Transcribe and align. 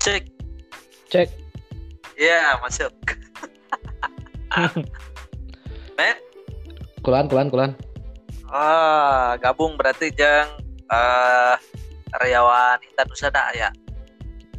Cek. 0.00 0.22
Cek. 1.12 1.28
Iya, 2.16 2.56
masuk. 2.60 2.92
Men, 5.96 6.16
Kulan, 7.00 7.28
kulan, 7.28 7.48
kulan. 7.48 7.70
ah, 8.50 9.38
gabung 9.38 9.78
berarti 9.78 10.10
jeng 10.10 10.48
eh 10.90 11.54
karyawan 12.10 12.82
Intan 12.82 13.08
Usada 13.08 13.54
ya. 13.54 13.70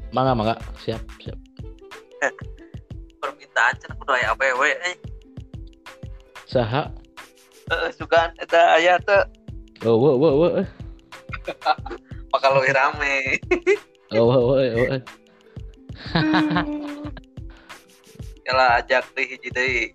Mangga, 0.10 0.32
mangga. 0.34 0.56
Siap, 0.80 1.02
siap. 1.20 1.38
Permintaan 3.22 3.76
cenah 3.78 3.96
kudu 4.00 4.12
aya 4.16 4.32
awewe 4.34 4.72
eh. 4.88 4.96
Saha? 6.48 6.88
Eh, 7.70 7.90
sugan 7.94 8.32
eta 8.40 8.80
aya 8.80 8.98
teh 9.02 9.22
Oh, 9.84 9.98
wo, 9.98 10.14
wo, 10.16 10.30
wo. 10.40 10.48
eh. 10.62 10.68
bakal 12.32 12.58
lebih 12.62 12.74
rame. 12.74 13.16
Oh, 14.14 14.26
wo, 14.30 14.38
wo, 14.46 14.56
wo. 14.58 14.98
Yalah 18.48 18.82
ajak 18.82 19.06
deh 19.16 19.26
hiji 19.26 19.50
deui. 19.54 19.86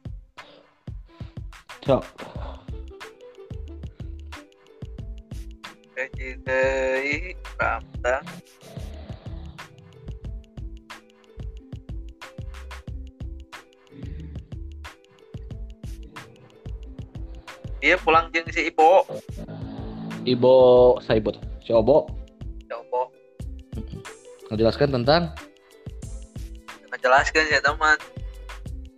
Sok. 1.83 2.05
Hiji 5.99 6.29
deui 6.47 7.35
Ramda. 7.59 8.23
Iya 17.85 17.97
pulang 18.03 18.33
jeung 18.35 18.51
si 18.51 18.67
Ibo. 18.67 19.07
Ibo 20.27 20.55
Saibot. 21.07 21.39
Si 21.67 21.75
Obo 21.75 22.07
Coba 22.71 23.11
menjelaskan 24.51 25.03
tentang 25.03 25.35
ngejelaskeun 27.07 27.55
ya 27.55 27.63
teman. 27.63 27.95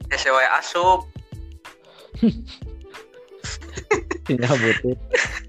SW 0.09 0.37
asup. 0.57 1.05
tinggal 4.25 4.57
butuh. 4.57 4.97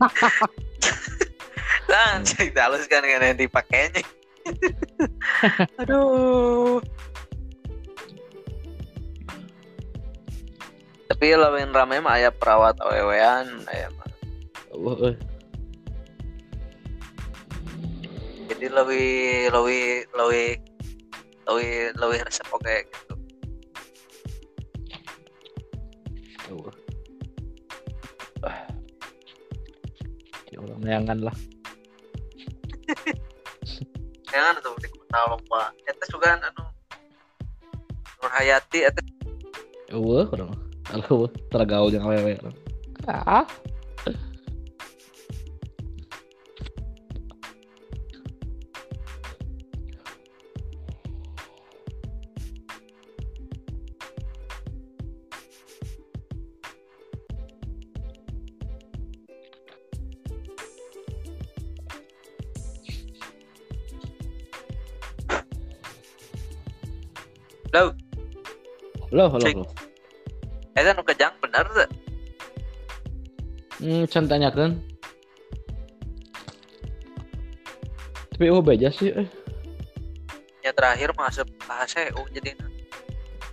Lang, 1.92 2.28
cerita 2.28 2.68
halus 2.68 2.84
kan 2.92 3.00
kan 3.00 3.24
yang 3.24 3.40
dipakainya. 3.40 4.04
Aduh. 5.80 6.84
Tapi 11.08 11.26
lawan 11.40 11.72
rame 11.72 12.04
mah 12.04 12.20
aya 12.20 12.30
perawat 12.30 12.76
awewean 12.84 13.64
aya 13.72 13.88
mah. 13.96 14.12
Eh. 15.08 15.16
Jadi 18.52 18.68
lebih 18.68 19.08
lebih 19.50 19.84
lebih 20.12 20.69
lebih 21.50 21.98
lebih 21.98 22.20
resep 22.30 22.48
oke 22.54 22.76
gitu. 22.86 23.14
Wo. 26.50 26.70
Ah. 28.46 28.66
Ya 30.50 30.58
Allah, 30.62 30.78
neangan 30.82 31.20
lah. 31.30 31.36
Jangan 34.30 34.62
tuh 34.62 34.74
di 34.82 34.90
kota 34.90 35.20
lomba. 35.30 35.74
Eta 35.86 36.06
juga 36.10 36.38
anu 36.38 36.66
Nur 38.20 38.32
Hayati 38.34 38.80
eta 38.86 39.02
Wo, 39.94 40.22
kurang. 40.30 40.54
Halo, 40.90 41.30
tergaul 41.50 41.94
yang 41.94 42.06
awewe. 42.06 42.38
Ah. 43.10 43.46
Halo, 69.10 69.26
halo, 69.34 69.46
halo. 69.46 69.66
eta 70.78 70.94
nu 70.94 71.02
kejang 71.02 71.34
bener 71.42 71.66
tuh. 71.66 71.90
Hmm, 73.82 74.04
can 74.06 74.30
tanyakan. 74.30 74.78
Tapi 78.36 78.46
oh 78.54 78.62
beja 78.62 78.94
sih 78.94 79.12
eh. 79.12 79.28
Ya 80.64 80.72
terakhir 80.72 81.12
masuk 81.18 81.48
HCU 81.66 82.22
jadi 82.32 82.54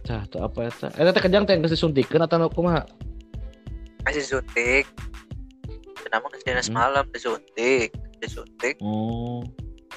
Tah, 0.07 0.23
tuh 0.31 0.39
apa 0.39 0.71
eta? 0.71 0.87
Eta 0.95 1.11
teh 1.11 1.23
kejang 1.25 1.43
teh 1.49 1.59
geus 1.59 1.75
disuntikkeun 1.75 2.23
atau 2.23 2.39
nu 2.39 2.47
kumaha? 2.47 2.87
masih 4.07 4.23
suntik. 4.23 4.87
Kenapa 6.07 6.31
nggak 6.31 6.47
Hmm. 6.47 6.63
semalam 6.63 7.05
disuntik, 7.11 7.91
disuntik. 8.23 8.79
Oh. 8.79 9.43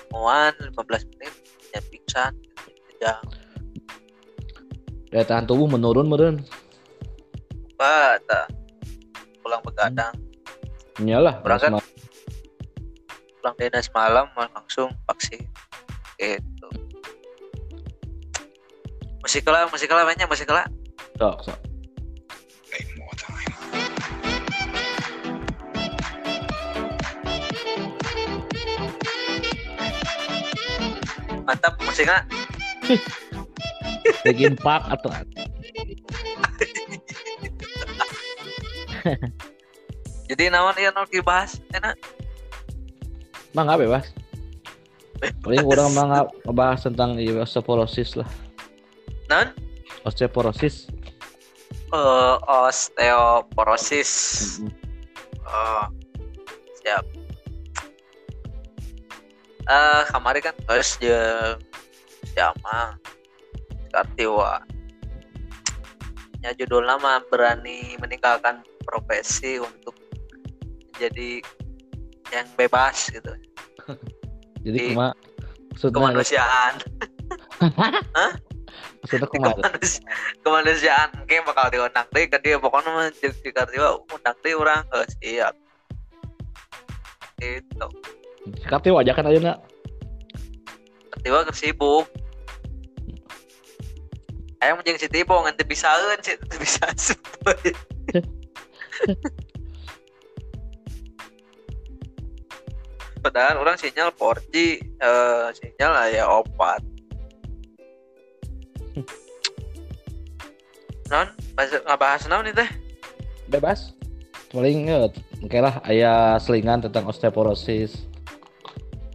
Muan 0.09 0.49
15 0.57 1.05
menit 1.13 1.33
ya 1.69 1.79
pingsan 1.93 2.33
kejang. 2.89 3.21
Daya 5.09 5.25
tahan 5.25 5.49
tubuh 5.49 5.65
menurun 5.65 6.05
meureun. 6.05 6.37
Pak, 7.73 8.21
tak 8.29 8.45
pulang 9.41 9.63
begadang, 9.65 10.13
Iyalah, 10.99 11.41
Berangkat. 11.41 11.73
mas- 11.73 11.95
pulang 13.39 13.55
dinas 13.57 13.87
malam 13.95 14.27
langsung 14.35 14.91
vaksin. 15.07 15.41
Gitu. 16.19 16.67
Musik 19.23 19.47
lah, 19.47 19.65
musik 19.71 19.89
lah 19.89 20.05
banyak 20.05 20.27
musik 20.27 20.49
lah. 20.51 20.67
sok, 21.17 21.49
sok. 21.49 21.57
Mantap 31.47 31.73
musiknya. 31.81 32.21
Bikin 34.25 34.55
pak 34.59 34.83
atau 34.91 35.09
Jadi 40.29 40.43
naon 40.53 40.77
ieu 40.77 40.91
nu 40.93 41.07
dibahas 41.09 41.57
enak. 41.73 41.95
mangga 43.55 43.81
bebas. 43.81 44.13
Paling 45.41 45.65
kurang 45.65 45.91
mangga 45.97 46.29
ngebahas 46.45 46.85
tentang 46.85 47.17
iya, 47.17 47.41
osteoporosis 47.41 48.13
lah. 48.19 48.29
Non 49.27 49.49
Osteoporosis. 50.05 50.87
eh 51.89 52.35
osteoporosis. 52.45 54.11
Mm-mm. 54.61 54.69
Oh, 55.49 55.89
siap. 56.85 57.01
Eh, 59.69 60.01
kemarin 60.13 60.41
kan 60.45 60.55
guys 60.69 60.93
jeung 61.01 61.57
Jama 62.37 62.97
Kartiwa. 63.99 64.63
Ya 66.39 66.55
judulnya 66.55 66.95
mah 67.03 67.19
berani 67.27 67.99
meninggalkan 67.99 68.63
profesi 68.87 69.59
untuk 69.59 69.91
menjadi 70.95 71.43
yang 72.31 72.47
bebas 72.55 73.11
gitu. 73.11 73.31
Jadi 74.65 74.95
maksudnya 74.95 75.99
Kemanusiaan, 75.99 76.73
maksudnya 78.99 79.27
kumaha? 79.31 79.55
kemanusi- 79.55 80.03
kemanusiaan 80.43 81.09
kayak 81.27 81.47
bakal 81.47 81.71
diundang 81.71 82.07
deh 82.11 82.27
ke 82.27 82.37
dia 82.43 82.59
pokoknya 82.59 82.91
mah 82.91 83.07
jeung 83.19 83.35
di 83.39 83.51
Kartiwa 83.51 83.99
undang 84.11 84.35
deh 84.43 84.53
orang 84.55 84.83
eh, 84.95 85.07
siap. 85.19 85.55
Itu. 87.39 87.87
Kapti 88.67 88.91
wajah 88.91 89.15
kan 89.15 89.27
ayeuna. 89.27 89.59
tiba 91.19 91.43
ke 91.43 91.51
sibuk 91.51 92.07
ayam 94.59 94.83
jeung 94.83 94.99
si 94.99 95.07
tibo 95.07 95.39
ngan 95.43 95.55
teu 95.55 95.67
bisaeun 95.67 96.19
sih 96.23 96.35
teu 96.35 96.59
bisa 96.59 96.85
padahal 103.23 103.59
orang 103.59 103.75
sinyal 103.75 104.11
4G 104.15 104.55
eh, 104.79 105.47
sinyal 105.55 105.93
aya 105.95 106.23
opat 106.27 106.83
non 111.11 111.27
bahas- 111.55 111.83
ngabahas 111.83 112.23
naon 112.27 112.45
nih 112.47 112.55
teh 112.55 112.69
Bebas. 113.49 113.97
Paling 114.53 114.89
ya, 114.89 115.09
oke 115.41 115.57
lah 115.57 115.81
aya 115.81 116.37
selingan 116.37 116.85
tentang 116.85 117.09
osteoporosis. 117.09 118.05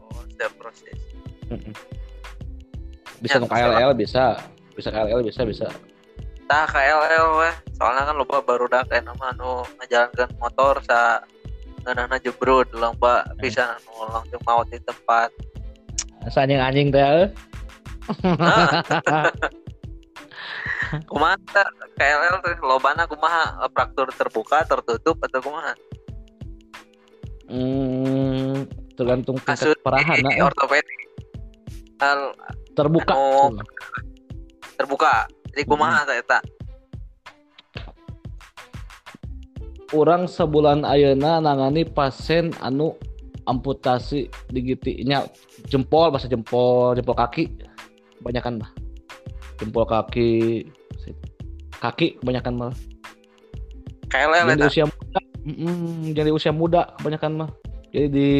oh 0.03 0.27
Mm-mm. 1.55 1.71
Bisa 3.23 3.39
Ya, 3.39 3.43
nu 3.43 3.47
KLL 3.47 3.95
bisa, 3.95 4.43
bisa 4.75 4.91
KLL 4.91 5.23
bisa 5.23 5.47
bisa. 5.47 5.67
tah 6.45 6.69
KLL 6.69 7.41
weh 7.41 7.55
soalnya 7.81 8.13
kan 8.13 8.21
loba 8.21 8.45
baru 8.45 8.69
dah 8.69 8.85
kayak 8.85 9.09
nama 9.09 9.33
anu 9.33 9.65
ngajalankan 9.81 10.29
motor 10.37 10.77
sa 10.85 11.25
ngeunahna 11.85 12.17
jebrud 12.21 12.69
lomba 12.77 13.25
bisa 13.41 13.81
anu 13.81 14.13
langsung 14.13 14.43
maut 14.45 14.69
di 14.69 14.77
tempat 14.85 15.33
Asa 16.25 16.49
anjing-anjing 16.49 16.89
teh. 16.89 17.05
eh. 17.05 17.29
kumaha 21.09 21.37
teh, 21.49 21.65
KLL 21.97 22.37
teh 22.45 22.61
lobana 22.61 23.09
kumaha 23.09 23.65
fraktur 23.73 24.13
terbuka 24.13 24.69
tertutup 24.69 25.17
atau 25.25 25.41
kumaha 25.41 25.73
hmm, 27.49 28.69
tergantung 29.01 29.41
kasus 29.41 29.73
tingkat 29.73 29.81
parahan 29.81 30.21
di 30.21 30.29
nah. 30.29 30.53
ortopedi 30.53 30.97
terbuka 32.77 33.17
anu, 33.17 33.65
terbuka. 34.75 35.31
Jadi 35.55 35.63
kumaha 35.71 36.03
teh 36.07 36.19
eta. 36.19 36.39
Orang 39.95 40.27
sebulan 40.27 40.83
ayeuna 40.83 41.39
nangani 41.39 41.87
pasien 41.87 42.51
anu 42.59 42.99
amputasi 43.47 44.27
digitinya. 44.51 45.23
Jempol 45.71 46.11
bahasa 46.11 46.27
jempol 46.27 46.99
jempol 46.99 47.15
kaki. 47.15 47.55
Kebanyakan 48.19 48.67
mah. 48.67 48.71
Jempol 49.63 49.87
kaki 49.87 50.31
kaki 51.79 52.19
kebanyakan 52.19 52.55
mah. 52.59 52.73
KLL 54.11 54.59
jadi 54.59 54.67
usia 54.67 54.87
muda. 54.91 55.21
Mm-mm, 55.45 56.17
jadi 56.17 56.31
usia 56.35 56.51
muda 56.51 56.83
kebanyakan 56.99 57.33
mah. 57.47 57.51
Jadi 57.95 58.07
di 58.11 58.31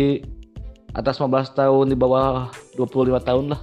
atas 0.95 1.23
15 1.23 1.55
tahun 1.55 1.87
di 1.95 1.97
bawah 1.99 2.51
25 2.75 3.23
tahun 3.23 3.55
lah. 3.55 3.61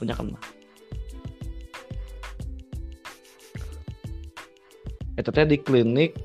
Kebanyakan 0.00 0.32
mah 0.32 0.59
Eta 5.20 5.36
teh 5.36 5.44
di 5.44 5.60
klinik 5.60 6.16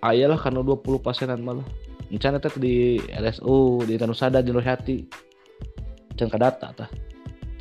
aya 0.00 0.32
lah 0.32 0.40
karena 0.40 0.64
20 0.64 1.04
pasienan 1.04 1.44
malah 1.44 1.68
Encan 2.08 2.40
teh 2.40 2.56
di 2.56 2.96
LSU 3.12 3.84
di 3.84 4.00
Tanusada 4.00 4.40
di 4.40 4.48
Nurhati 4.48 5.04
Can 6.16 6.32
kadata 6.32 6.72
tah 6.72 6.88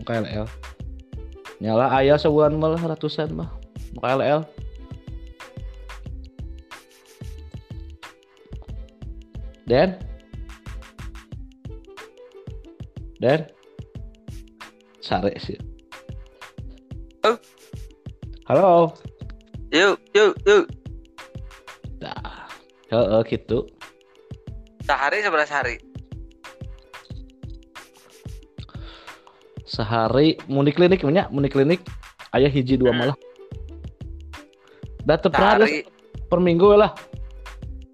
KLL 0.08 0.48
nyala 1.60 1.92
aya 1.92 2.16
sebulan 2.16 2.56
malah 2.56 2.80
ratusan 2.80 3.36
mah 3.36 3.52
KLL 4.00 4.48
Dan 9.68 10.00
Dan 13.20 13.52
Sare 15.04 15.36
sih. 15.40 15.60
Oh. 17.28 17.36
Halo 18.48 18.96
yuk 19.72 19.98
yuk 20.16 20.34
yuk 20.48 20.66
Nah, 21.98 22.46
heeh 22.94 23.22
gitu. 23.26 23.66
sehari 24.86 25.20
sebelas 25.26 25.50
hari 25.50 25.82
Sehari 29.68 30.40
muni 30.48 30.72
klinik 30.72 31.04
nya, 31.04 31.28
muni 31.28 31.52
klinik 31.52 31.84
aya 32.32 32.48
hiji 32.48 32.80
dua 32.80 32.94
Hmm. 32.94 33.00
malah. 33.04 33.18
Da 35.04 35.20
teu 35.20 35.28
pernah 35.34 35.60
ada 35.60 35.66
sehari 35.68 35.84
per 36.30 36.40
minggu 36.40 36.70
lah. 36.78 36.92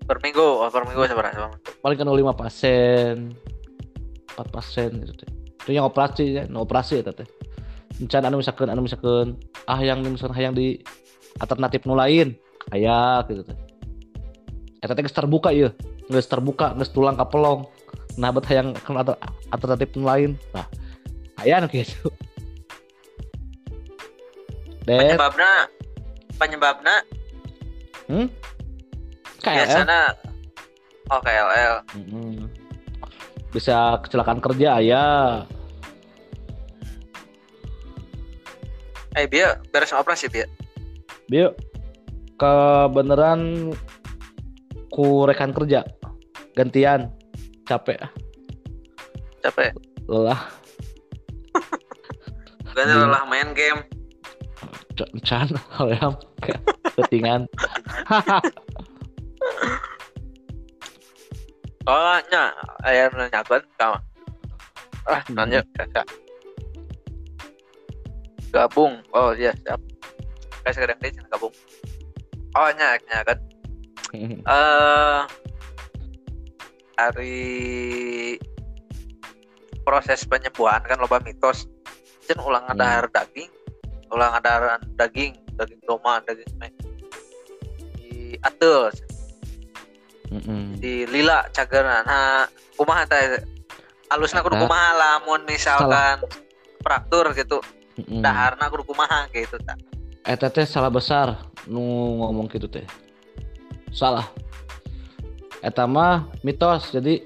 per 0.04 0.20
minggu 0.20 0.44
oh, 0.44 0.68
per 0.68 0.84
minggu 0.84 1.08
seberapa 1.08 1.48
Paling 1.80 1.96
kan 1.96 2.12
5 2.12 2.36
pasien. 2.36 3.32
4 4.36 4.52
pasien 4.52 4.92
gitu 5.00 5.16
teh. 5.16 5.30
Itu 5.64 5.72
yang 5.72 5.88
operasi 5.88 6.24
ya, 6.28 6.44
no 6.52 6.68
operasi 6.68 7.00
eta 7.00 7.16
teh. 7.16 7.24
Encan 8.04 8.28
anu 8.28 8.44
misalkan 8.44 8.68
anu 8.68 8.84
misalkan 8.84 9.40
ah 9.64 9.80
yang 9.80 10.04
misalkan 10.04 10.36
hayang 10.36 10.52
di 10.52 10.84
alternatif 11.42 11.86
nu 11.86 11.98
lain 11.98 12.38
aya 12.72 13.24
gitu 13.28 13.44
teh. 13.44 13.58
Eta 14.84 14.94
teh 14.94 15.04
terbuka 15.08 15.50
ieu. 15.56 15.72
Geus 16.12 16.28
terbuka, 16.28 16.76
geus 16.76 16.92
tulang 16.92 17.16
ka 17.16 17.26
pelong. 17.28 17.66
Nah, 18.20 18.30
bet 18.30 18.46
hayang 18.46 18.76
alter- 18.76 19.20
alternatif 19.50 19.96
nu 19.96 20.04
lain. 20.06 20.36
Nah, 20.52 20.68
aya 21.40 21.64
nu 21.64 21.68
kitu. 21.72 22.12
Dan 24.84 25.16
penyebabnya 25.16 25.50
penyebabnya 26.36 26.96
hmm? 28.12 28.28
KLL. 29.40 29.56
biasanya 29.64 30.02
oh 31.08 31.20
KLL 31.24 31.74
Mm-mm. 32.00 32.52
Bisa 33.54 34.02
kecelakaan 34.04 34.44
kerja 34.44 34.82
ya. 34.84 35.06
eh 39.14 39.30
dia 39.30 39.62
beres 39.70 39.94
operasi 39.94 40.26
dia 41.32 41.52
Bio 41.52 41.56
kebeneran 42.38 43.72
ku 44.92 45.24
rekan 45.24 45.56
kerja. 45.56 45.86
Gantian. 46.54 47.10
Capek. 47.64 48.04
Capek. 49.42 49.72
Lelah. 50.10 50.42
Hmm. 52.74 52.90
lelah 52.90 53.22
main 53.30 53.54
game. 53.54 53.86
Can 55.22 55.46
hoyam 55.78 56.18
ketingan 56.98 57.50
oh 61.90 62.18
nya 62.30 62.54
ayah 62.86 63.10
nanyakan 63.14 63.62
kamu 63.78 63.98
ah 65.10 65.22
Hmm. 65.30 65.34
nanya. 65.38 65.62
Gabung. 68.54 69.02
Oh 69.14 69.34
iya 69.34 69.54
siap 69.66 69.82
kayak 70.64 70.76
sekarang 70.76 70.98
dia 71.04 71.12
jangan 71.12 71.30
gabung. 71.36 71.54
Oh 72.56 72.70
nya 72.74 72.98
nya 73.08 73.20
kan. 73.28 73.38
Eh 74.44 75.20
hari 76.94 78.38
proses 79.82 80.24
penyembuhan 80.24 80.80
kan 80.86 80.98
loba 81.02 81.20
mitos. 81.20 81.66
Cen 82.24 82.40
ulang 82.40 82.64
Hmm. 82.70 82.78
ada 82.80 83.04
daging 83.12 83.52
ulang 84.14 84.32
ada 84.32 84.78
daging 84.96 85.36
daging 85.58 85.82
doma 85.84 86.22
daging 86.24 86.48
me 86.62 86.70
di 87.98 88.38
atel 88.46 88.94
di 90.78 91.04
lila 91.10 91.50
cageran 91.52 92.06
nah 92.06 92.46
kumaha 92.78 93.04
teh? 93.10 93.42
Alusna 94.14 94.46
kudu 94.46 94.56
kumaha 94.62 94.94
lamun 94.94 95.42
misalkan 95.50 96.22
fraktur 96.86 97.34
gitu. 97.34 97.58
Mm-mm. 97.94 98.26
daharna 98.26 98.74
kudu 98.74 98.90
kumaha 98.90 99.30
gitu 99.30 99.54
tak 99.62 99.78
Eta 100.24 100.48
teh 100.48 100.64
salah 100.64 100.92
besar. 100.92 101.48
Nu 101.68 101.84
ngomong 102.20 102.48
gitu 102.52 102.68
teh. 102.68 102.84
Salah. 103.92 104.28
Eta 105.64 105.88
mah 105.88 106.28
mitos 106.44 106.92
jadi 106.92 107.24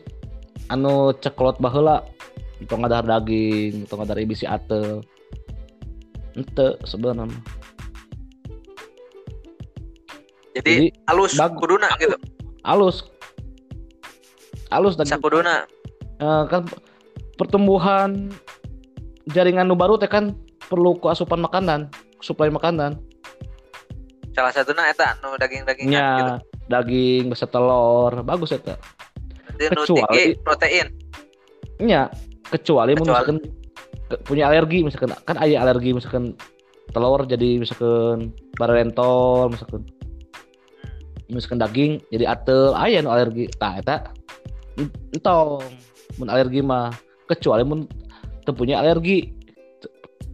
anu 0.69 1.13
ceklot 1.17 1.61
baheula. 1.61 2.05
Tong 2.65 2.81
ngadar 2.81 3.05
daging 3.05 3.85
tong 3.85 4.01
ngadar 4.01 4.17
bisi 4.25 4.49
atel 4.49 5.05
ente 6.37 6.77
sebenarnya 6.85 7.37
jadi, 10.57 10.89
Jadi, 10.89 11.05
alus 11.05 11.37
bagus. 11.37 11.57
kuduna 11.61 11.89
gitu? 12.01 12.17
Alus. 12.65 13.05
Alus 14.73 14.97
dan 14.97 15.05
sakuduna 15.05 15.69
Eh, 16.17 16.43
kan 16.49 16.65
pertumbuhan 17.37 18.33
jaringan 19.29 19.69
nu 19.69 19.77
baru 19.77 20.01
teh 20.01 20.09
kan 20.09 20.33
perlu 20.65 20.97
ku 20.97 21.13
asupan 21.13 21.37
makanan 21.45 21.93
suplai 22.19 22.49
makanan. 22.49 22.97
Salah 24.33 24.53
satunya 24.53 24.85
eta 24.89 25.17
nu 25.21 25.33
daging-dagingan 25.33 25.89
gitu. 25.89 25.97
nya 25.97 26.37
daging 26.69 27.33
bisa 27.33 27.49
telur 27.49 28.13
bagus 28.21 28.53
eta. 28.53 28.77
Jadi 29.57 29.73
nu 29.73 29.81
kecuali- 29.81 30.37
protein. 30.45 30.87
Nya 31.81 32.09
kecuali, 32.49 32.93
Kecuali- 32.93 33.01
misalkan 33.01 33.37
ke- 34.07 34.21
punya 34.23 34.47
alergi 34.47 34.85
misalkan 34.85 35.11
kan 35.25 35.37
aya 35.41 35.61
alergi 35.61 35.91
misalkan 35.91 36.37
telur 36.93 37.25
jadi 37.25 37.59
misalkan 37.59 38.31
barentol 38.55 39.51
misalkan 39.51 39.83
misalkan 41.27 41.59
daging 41.59 41.91
jadi 42.13 42.25
atel 42.37 42.77
aya 42.77 43.01
nu 43.01 43.09
alergi. 43.09 43.49
Tah 43.57 43.81
eta 43.81 44.13
en- 44.77 44.93
entong 45.13 45.65
mun 46.21 46.29
alergi 46.29 46.61
mah. 46.61 46.93
Kecuali 47.27 47.65
mun 47.67 47.83
punya 48.47 48.79
alergi 48.79 49.35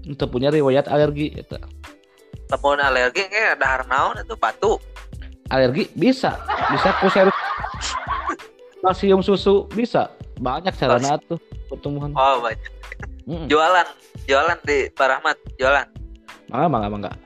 Teu 0.04 0.28
punya 0.28 0.52
riwayat 0.52 0.92
alergi 0.92 1.32
eta. 1.32 1.64
Lamun 2.52 2.84
alergi 2.84 3.24
kayak 3.32 3.64
dahar 3.64 3.88
naon 3.88 4.20
itu 4.20 4.36
batu. 4.36 4.76
Alergi 5.48 5.88
bisa. 5.96 6.36
Bisa 6.76 6.92
ku 7.00 7.08
serus 7.08 7.32
kalsium 8.84 9.24
susu 9.24 9.64
bisa. 9.72 10.12
Banyak 10.44 10.76
carana 10.76 11.16
tuh 11.24 11.40
pertumbuhan. 11.72 12.12
Oh 12.20 12.44
banyak. 12.44 12.68
Mm-mm. 13.24 13.48
jualan 13.48 13.88
jualan 14.28 14.60
di 14.68 14.92
Pak 14.92 15.08
Rahmat 15.08 15.40
jualan. 15.56 15.88
Mangga 16.52 16.68
mangga 16.68 16.90
mangga. 16.92 17.12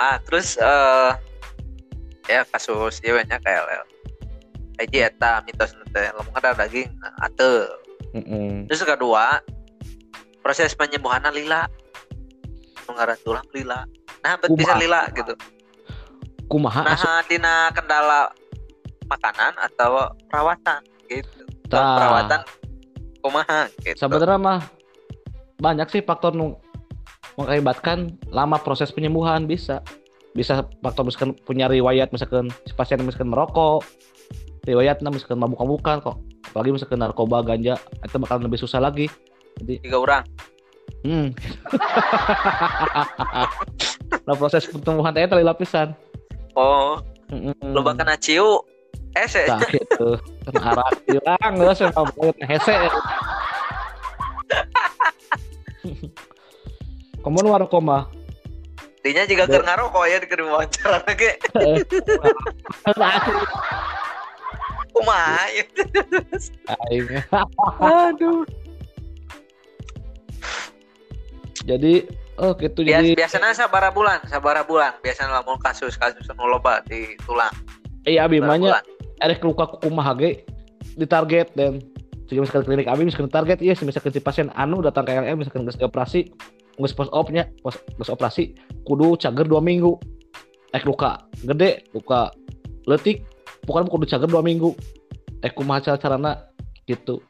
Ah 0.00 0.16
terus 0.24 0.56
eh 0.56 1.12
ya 2.24 2.40
kasus 2.48 3.04
ieu 3.04 3.20
nya 3.20 3.36
KLL 3.36 3.84
Aji 4.80 5.04
eta 5.04 5.44
mitos 5.44 5.76
nanti 5.76 6.08
lamun 6.16 6.32
ada 6.32 6.56
daging 6.56 6.88
ateu 7.20 7.68
Mm-mm. 8.10 8.66
terus 8.66 8.82
kedua 8.82 9.38
proses 10.40 10.72
penyembuhan 10.74 11.22
lila. 11.30 11.68
Mengarah 12.88 13.16
tulang 13.22 13.46
lila. 13.54 13.86
Nah 14.24 14.34
bet 14.40 14.50
bisa 14.56 14.74
lila 14.74 15.06
gitu. 15.14 15.36
Kumaha 16.50 16.82
nah 16.82 16.98
asup 16.98 17.30
dina 17.30 17.70
kendala 17.70 18.34
makanan 19.06 19.54
atau 19.70 20.10
perawatan 20.26 20.82
gitu. 21.06 21.46
Tah. 21.70 21.94
perawatan 21.94 22.40
kumaha 23.22 23.60
gitu. 23.86 23.94
Sebenarnya 23.94 24.38
mah 24.40 24.60
banyak 25.62 25.86
sih 25.92 26.02
faktor 26.02 26.34
nu 26.34 26.58
mengakibatkan 27.38 28.18
lama 28.34 28.58
proses 28.58 28.90
penyembuhan 28.90 29.46
bisa. 29.46 29.84
Bisa 30.34 30.66
faktor 30.82 31.06
misalkan 31.06 31.38
punya 31.46 31.70
riwayat 31.70 32.10
misalkan 32.10 32.50
si 32.66 32.74
pasien 32.74 33.02
misalkan 33.02 33.30
merokok 33.30 33.86
riwayat 34.64 35.00
misalkan 35.02 35.40
mabuk-mabukan 35.40 35.96
kok 36.04 36.16
apalagi 36.50 36.70
misalkan 36.74 36.98
narkoba 37.00 37.40
ganja 37.44 37.74
itu 38.04 38.16
bakal 38.20 38.40
lebih 38.40 38.60
susah 38.60 38.80
lagi 38.80 39.08
jadi 39.60 39.80
tiga 39.80 39.96
orang 40.00 40.24
hmm 41.06 41.28
nah 44.26 44.34
proses 44.36 44.66
pertumbuhan 44.68 45.14
teh 45.14 45.24
tali 45.24 45.44
lapisan 45.44 45.94
oh 46.56 47.00
Hmm. 47.30 47.54
lo 47.62 47.78
bahkan 47.86 48.10
aciu 48.10 48.58
eh 49.14 49.22
se 49.30 49.46
Nah, 49.46 49.62
gitu. 49.70 50.18
Arah 50.50 50.90
hilang 51.06 51.52
terus 51.62 51.78
saya 51.78 51.94
mau 51.94 52.02
banget 52.10 52.42
hese. 52.42 52.74
Kamu 57.22 57.38
nu 57.38 57.54
warung 57.54 57.70
mah. 57.86 58.10
dinya 59.00 59.24
juga 59.24 59.48
keur 59.48 59.64
ngarokok 59.64 60.04
ya 60.10 60.20
di 60.20 60.28
wawancara 60.44 61.00
ge 61.16 61.32
kumaha 64.92 65.46
aduh. 67.80 68.44
Jadi 71.68 72.08
oh 72.40 72.52
gitu. 72.56 72.80
Bias, 72.82 73.04
jadi 73.04 73.10
biasanya 73.16 73.52
sabara 73.52 73.92
bulan 73.92 74.18
sabara 74.26 74.64
bulan. 74.64 74.96
Biasanya 75.04 75.40
lamun 75.40 75.60
kasus 75.60 75.94
kasus 75.96 76.24
anu 76.32 76.48
loba 76.48 76.80
di 76.88 77.14
tulang. 77.24 77.52
Iya 78.08 78.26
abi 78.26 78.40
bulan. 78.40 78.80
ada 79.20 79.36
luka 79.44 79.68
kumaha 79.84 80.16
ge 80.16 80.48
di 80.96 81.04
target 81.04 81.52
dan 81.52 81.84
jika 82.24 82.40
misalkan 82.40 82.64
klinik 82.64 82.88
abi 82.88 83.04
misalkan 83.04 83.28
target 83.28 83.60
iya 83.60 83.76
misalkan 83.84 84.16
si 84.16 84.20
pasien 84.24 84.48
anu 84.56 84.80
datang 84.80 85.04
ke 85.04 85.12
LM 85.12 85.44
misalkan 85.44 85.68
geus 85.68 85.76
operasi 85.76 86.32
geus 86.80 86.96
post 86.96 87.12
opnya 87.12 87.44
post 87.60 87.84
geus 88.00 88.08
operasi 88.08 88.56
kudu 88.88 89.20
cager 89.20 89.44
dua 89.44 89.60
minggu. 89.60 90.00
Eh 90.72 90.82
luka 90.88 91.28
gede 91.44 91.84
luka 91.92 92.32
letik 92.88 93.26
bukan 93.64 93.88
kudu 93.88 94.04
cager 94.08 94.28
dua 94.28 94.42
minggu. 94.44 94.76
Eh 95.40 95.50
kumaha 95.52 95.80
cara 95.80 95.96
carana? 95.98 96.32
Gitu. 96.84 97.20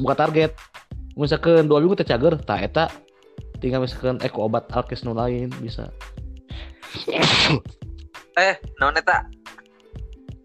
Buka 0.00 0.14
target. 0.16 0.54
Misalkan 1.18 1.66
dua 1.68 1.82
minggu 1.82 1.98
teh 1.98 2.06
cager 2.06 2.38
tak 2.40 2.62
eta. 2.72 2.84
Tinggal 3.62 3.82
misalkan 3.84 4.18
eh 4.22 4.30
ku 4.30 4.42
obat 4.46 4.66
alkes 4.74 5.04
nu 5.06 5.14
lain 5.14 5.50
bisa. 5.62 5.90
Eh 8.38 8.54
non 8.80 8.96
eta? 8.96 9.26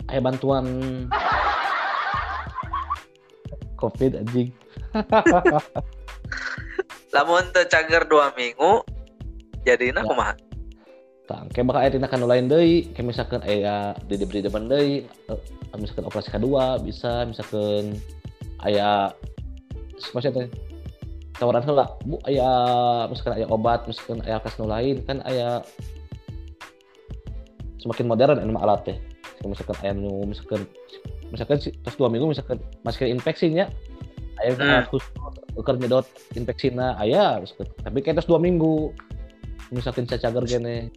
Aya 0.07 0.21
bantuan. 0.23 0.65
Covid 3.77 4.25
anjing. 4.25 4.49
Lamun 7.13 7.45
teu 7.53 7.65
cager 7.69 8.03
dua 8.05 8.33
minggu 8.33 8.81
jadinya 9.65 9.99
Ya. 9.99 10.07
kumaha 10.07 10.33
tang 11.27 11.45
kayak 11.51 11.67
bakal 11.67 11.81
tindakan 11.91 12.17
nu 12.23 12.27
lain 12.31 12.47
deui 12.47 12.89
kayak 12.95 13.07
misalkan 13.11 13.43
aya 13.43 13.91
di 14.07 14.15
diberi 14.15 14.41
depan 14.41 14.71
deui 14.71 15.03
eh, 15.03 15.39
misalkan 15.77 16.07
operasi 16.07 16.31
kedua 16.31 16.79
bisa 16.79 17.27
misalkan 17.27 17.99
aya 18.63 19.11
maksudnya 20.15 20.43
teh 20.43 20.47
tawaran 21.37 21.61
heula 21.61 21.85
bu 22.07 22.17
aya 22.25 22.49
misalkan 23.11 23.37
aya 23.37 23.45
obat 23.51 23.85
misalkan 23.85 24.23
aya 24.25 24.41
kas 24.41 24.57
lain 24.57 25.03
kan 25.05 25.21
aya 25.27 25.61
semakin 27.77 28.05
modern 28.09 28.41
mah 28.51 28.63
alat 28.65 28.81
teh. 28.83 28.97
Misalkan 29.45 29.77
aya 29.85 29.93
nu 29.93 30.25
misalkan 30.25 30.65
misalkan 31.29 31.57
si- 31.61 31.75
terus 31.85 31.95
dua 31.95 32.09
minggu 32.09 32.27
misalkan 32.33 32.57
masih 32.81 33.07
infeksinya 33.07 33.69
aya 34.41 34.51
Hmm. 34.57 34.65
alat 34.65 34.87
khusus 34.89 35.07
keur 35.55 35.77
nyedot 35.77 36.05
infeksina 36.35 36.97
aya 36.97 37.39
misalkan. 37.39 37.69
Tapi 37.85 37.97
kayak 38.03 38.15
terus 38.19 38.29
dua 38.29 38.41
minggu 38.41 38.91
misalkan 39.71 40.07
cacager 40.07 40.43
gini 40.47 40.87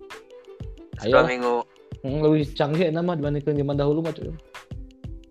ayo. 1.07 1.25
minggu. 1.27 1.57
Lebih 2.01 2.57
canggih 2.57 2.89
enak 2.89 3.03
mah 3.05 3.17
dibandingkan 3.17 3.57
zaman 3.57 3.77
dahulu 3.77 4.01
mah 4.01 4.15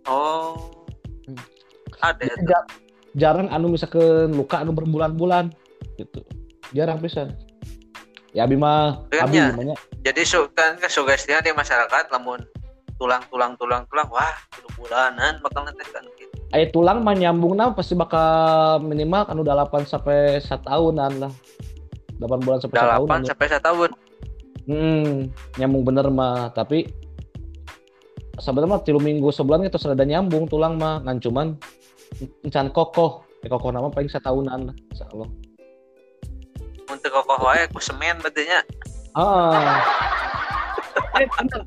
oh. 0.09 0.69
Hmm. 1.25 1.37
ada 2.01 2.25
ja- 2.25 2.69
jarang 3.17 3.49
anu 3.49 3.73
misalkan 3.73 4.33
luka 4.33 4.61
anu 4.61 4.73
berbulan-bulan 4.73 5.49
gitu. 5.97 6.21
Jarang 6.73 7.01
pisan. 7.01 7.33
Ya 8.29 8.45
abi 8.45 8.53
mah 8.53 9.01
abi 9.09 9.41
namanya. 9.41 9.73
jadi 10.05 10.21
su 10.21 10.45
kan 10.53 10.77
sugestinya 10.85 11.41
di 11.41 11.49
masyarakat 11.49 12.13
lamun 12.13 12.45
tulang 13.01 13.25
tulang 13.33 13.57
tulang 13.57 13.81
tulang 13.89 14.05
wah 14.13 14.37
tilu 14.53 14.69
bulanan 14.77 15.41
bakal 15.41 15.65
nanti 15.65 15.81
kan 15.89 16.05
gitu. 16.21 16.29
Aya 16.53 16.69
tulang 16.69 17.01
mah 17.01 17.17
nyambung 17.17 17.57
nah 17.57 17.73
pasti 17.73 17.97
bakal 17.97 18.81
minimal 18.85 19.25
anu 19.25 19.41
8 19.41 19.89
sampai 19.89 20.37
1 20.37 20.61
tahunan 20.61 21.13
lah 21.25 21.33
8 22.19 22.45
bulan 22.45 22.59
sampai 22.59 22.77
1 22.77 22.83
tahun 22.83 23.07
delapan 23.07 23.19
sampai 23.25 23.45
satu 23.47 23.63
tahun 23.63 23.89
hmm, 24.67 25.11
nyambung 25.57 25.83
bener 25.87 26.07
mah 26.11 26.51
tapi 26.51 26.91
sebenarnya 28.39 28.69
mah 28.71 28.81
tilu 28.83 28.99
minggu 28.99 29.27
sebulan 29.31 29.67
itu 29.67 29.79
sudah 29.79 29.95
nyambung 29.95 30.47
tulang 30.47 30.79
mah 30.79 31.03
ngan 31.03 31.19
cuman 31.19 31.47
encan 32.43 32.73
kokoh. 32.73 33.23
Eh, 33.39 33.47
kokoh 33.47 33.71
nama 33.71 33.87
paling 33.87 34.11
setahunan 34.11 34.71
lah 34.71 34.75
insyaallah 34.91 35.29
untuk 36.89 37.11
kokoh 37.13 37.39
wae 37.45 37.63
ku 37.71 37.79
semen 37.79 38.19
berarti 38.19 38.43
ah. 38.49 38.63
Eh, 41.19 41.25
bener. 41.25 41.61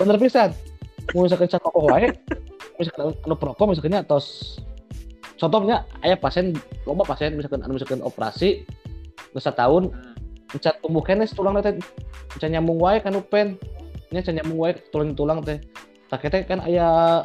Bener 0.00 0.16
pisan. 0.16 0.50
Mau 1.12 1.24
misalkan 1.24 1.48
encan 1.48 1.62
kokoh 1.64 1.88
wae 1.88 2.12
misalkan 2.78 3.14
anu 3.22 3.34
proko 3.38 3.70
misalkannya 3.70 4.02
atau 4.02 4.18
contohnya 5.38 5.86
ayah 6.02 6.18
pasien 6.18 6.54
loba 6.86 7.06
pasien 7.06 7.38
misalkan 7.38 7.62
anu 7.62 7.78
misalkan 7.78 8.02
operasi 8.02 8.66
geus 9.34 9.50
tahun. 9.50 9.90
Hmm. 9.90 10.14
encan 10.54 10.74
tumbuh 10.78 11.02
kenes 11.02 11.34
tulang 11.34 11.58
teh. 11.58 11.74
Encan 12.38 12.50
nyambung 12.54 12.78
wae 12.78 13.02
kan 13.02 13.18
pen 13.26 13.58
nya 14.14 14.22
encan 14.22 14.38
nyambung 14.38 14.58
wae 14.62 14.72
tulang 14.94 15.18
tulang 15.18 15.42
teh. 15.42 15.58
Tak 16.06 16.30
teh 16.30 16.46
kan 16.46 16.62
aya 16.62 17.20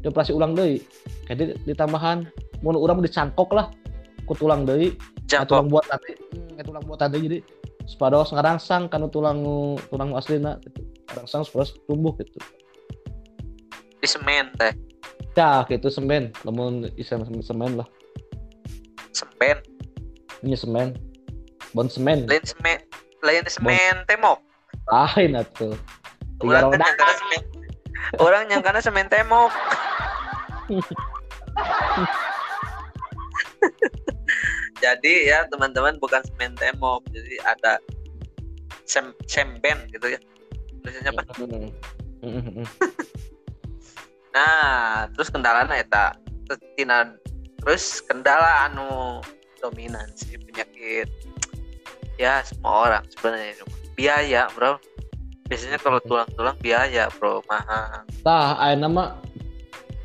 dioperasi 0.00 0.32
ulang 0.32 0.56
deui. 0.56 0.80
Jadi 1.28 1.52
ditambahan. 1.68 2.24
Mun 2.64 2.78
urang 2.78 3.04
dicangkok 3.04 3.52
lah 3.52 3.68
ku 4.24 4.32
tulang 4.32 4.64
deui. 4.64 4.96
Tulang 5.28 5.68
buat 5.68 5.84
tadi 5.88 6.12
hmm, 6.12 6.60
tulang 6.60 6.84
buat 6.84 7.00
tadi 7.00 7.16
jadi 7.24 7.38
sepados 7.88 8.36
ngarangsang 8.36 8.92
kan 8.92 9.00
tulang 9.08 9.40
tulang 9.88 10.12
aslina 10.12 10.60
gitu 10.60 10.84
ngarangsang 11.08 11.44
supaya 11.44 11.68
tumbuh 11.84 12.16
gitu. 12.16 12.40
Di 14.00 14.08
semen 14.08 14.48
teh. 14.56 14.72
Ya 15.36 15.64
gitu 15.68 15.92
semen. 15.92 16.32
Namun 16.48 16.88
isan 16.96 17.24
semen 17.24 17.76
lah. 17.76 17.88
Semen. 19.12 19.60
Ini 20.40 20.56
semen 20.56 21.11
bon 21.72 21.88
semen 21.88 22.28
lain 22.28 22.44
semen 22.44 22.78
lain 23.24 23.44
semen 23.48 24.04
temok 24.04 24.40
lain 24.90 25.38
atuh. 25.38 25.78
Tiga 26.42 26.66
orang 26.68 26.74
roda 26.74 26.76
kan 26.76 26.82
nyangkana 26.84 27.14
semen 27.16 27.42
orang 28.20 28.42
nyangkana 28.50 28.80
semen 28.82 29.06
temok 29.08 29.52
jadi 34.82 35.14
ya 35.22 35.46
teman-teman 35.48 35.94
bukan 36.02 36.20
semen 36.26 36.52
temok 36.58 37.06
jadi 37.14 37.34
ada 37.46 37.78
sem 38.84 39.14
semben 39.30 39.78
gitu 39.94 40.10
ya. 40.12 40.20
Tulisannya 40.82 41.14
apa? 41.14 41.22
Hmm. 41.38 41.70
Hmm, 42.22 42.42
hmm, 42.42 42.42
hmm. 42.58 42.66
nah 44.34 45.06
terus 45.14 45.28
kendalanya 45.30 45.78
eta 45.78 46.14
tina 46.74 47.14
terus 47.62 48.02
kendala 48.02 48.66
anu 48.70 49.22
dominan 49.62 50.10
sih 50.18 50.34
penyakit 50.38 51.06
ya 52.22 52.38
semua 52.46 52.86
orang 52.86 53.02
sebenarnya 53.10 53.66
biaya 53.98 54.46
bro. 54.54 54.78
Biasanya 55.50 55.82
kalau 55.82 55.98
tulang-tulang 56.06 56.54
biaya 56.62 57.10
bro. 57.18 57.42
Mahal. 57.50 58.06
Tah 58.22 58.54
aya 58.62 58.78
nama 58.78 59.18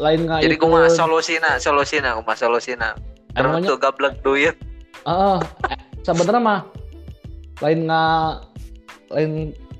lain 0.01 0.25
nggak 0.25 0.45
jadi 0.45 0.57
kumaha 0.57 0.89
solusina 0.93 1.57
solusina 1.57 2.13
kumaha 2.17 2.37
solusina 2.37 2.93
namanya 3.37 3.73
terus 3.73 3.81
gablek 3.81 4.17
duit. 4.25 4.57
Ah 5.05 5.37
eh, 5.69 5.77
sebenarnya 6.01 6.41
mah 6.41 6.61
lain 7.61 7.85
nggak 7.85 8.29
lain 9.13 9.31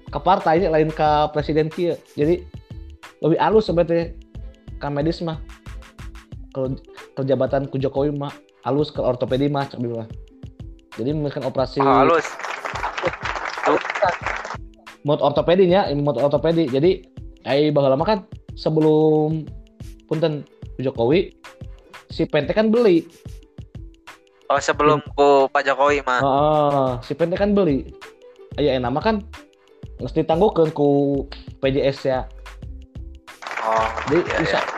ke 0.08 0.20
partainya 0.22 0.70
lain 0.70 0.94
ke 0.94 1.10
presiden 1.34 1.74
kia. 1.74 1.98
Jadi 2.13 2.46
lebih 3.25 3.38
halus 3.41 3.65
sebenarnya 3.65 4.13
ke 4.77 4.88
medis 4.94 5.25
mah. 5.25 5.41
Kalau 6.53 6.77
kerjabatan 7.17 7.65
ku 7.74 7.82
Jokowi 7.82 8.13
mah. 8.13 8.34
Halus 8.65 8.91
ke 8.91 9.00
ortopedi 9.00 9.48
mah 9.48 9.63
cak 9.63 9.79
mah 9.79 10.26
jadi 10.98 11.13
misalkan 11.13 11.46
operasi 11.46 11.80
oh, 11.80 11.88
halus 11.88 12.25
mod 15.08 15.24
ortopedinya 15.24 15.88
ini 15.88 16.04
mod 16.04 16.20
ortopedi 16.20 16.68
jadi 16.68 17.00
ai 17.48 17.72
bahwa 17.72 17.96
lama 17.96 18.04
kan 18.04 18.20
sebelum 18.60 19.48
punten 20.10 20.44
Jokowi 20.82 21.32
si 22.12 22.27
Pente 22.27 22.51
kan 22.51 22.68
beli 22.74 23.08
oh 24.51 24.60
sebelum 24.60 25.00
ku 25.16 25.48
Pak 25.48 25.63
Jokowi 25.63 26.04
mah 26.04 26.20
Ah, 26.24 26.92
si 27.04 27.13
Pente 27.13 27.36
kan 27.36 27.51
beli. 27.51 27.88
Aya 28.58 28.80
nama 28.80 28.98
kan 29.04 29.22
nggak 29.98 30.13
ditangguhkeun 30.13 30.72
ku 30.74 31.24
PJS 31.62 32.00
ya. 32.06 32.20
oh 33.66 33.88
Jadi 34.08 34.22
iya, 34.24 34.38
bisa 34.39 34.60
iya. 34.62 34.72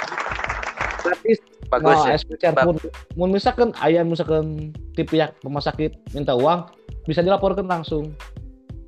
gratis 1.03 1.39
bagus 1.69 1.97
nah, 2.01 2.11
ya 2.11 2.17
SPCR 2.17 2.53
pun. 2.65 2.75
Mun 3.15 3.29
misalkan 3.29 3.69
ayah 3.85 4.01
misalkan 4.01 4.73
di 4.97 5.03
pihak 5.05 5.37
rumah 5.45 5.61
sakit 5.61 6.13
minta 6.17 6.33
uang 6.33 6.65
bisa 7.05 7.21
dilaporkan 7.21 7.69
langsung. 7.69 8.11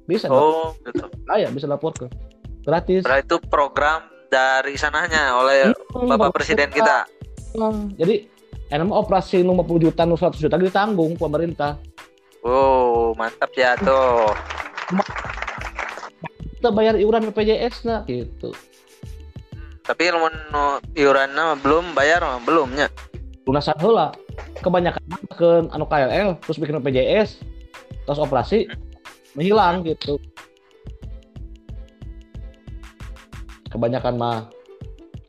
Bisa 0.10 0.28
oh. 0.28 0.36
oh 0.36 0.68
gitu. 0.84 1.06
Ayah 1.30 1.54
bisa 1.54 1.70
laporkan. 1.70 2.10
Gratis. 2.66 3.06
Berarti 3.06 3.26
itu 3.26 3.38
program 3.48 4.10
dari 4.34 4.76
sananya 4.76 5.38
oleh 5.38 5.74
Hmm, 5.94 6.08
Bapak 6.10 6.34
Bapak 6.34 6.42
Presiden 6.42 6.74
kita. 6.74 7.06
Hmm, 7.54 7.94
jadi 8.00 8.26
enak 8.72 8.86
mah 8.88 8.98
operasi 9.04 9.44
nu 9.44 9.52
50 9.54 9.86
juta 9.92 10.02
nu 10.08 10.16
100 10.16 10.40
juta 10.40 10.56
ditanggung 10.58 11.14
pemerintah. 11.20 11.78
Wow 12.42 13.14
mantap 13.14 13.52
ya 13.54 13.78
tuh. 13.78 14.34
Kita 16.58 16.70
bayar 16.74 16.98
iuran 16.98 17.30
BPJS 17.30 17.86
nah 17.86 18.02
gitu 18.06 18.54
tapi 19.82 20.14
lamun 20.14 20.34
nu 20.54 20.78
iuranna 20.94 21.54
mah 21.54 21.58
belum 21.60 21.98
bayar 21.98 22.22
mah 22.22 22.42
belumnya 22.44 22.88
lunasan 23.50 23.76
heula 23.82 24.14
kebanyakan 24.62 25.02
ke 25.34 25.50
anu 25.74 25.86
KLL 25.90 26.38
terus 26.46 26.62
bikin 26.62 26.78
BPJS 26.80 27.42
terus 28.06 28.20
operasi 28.22 28.68
menghilang 29.36 29.84
gitu. 29.88 30.20
Kebanyakan 33.72 34.20
mah. 34.20 34.40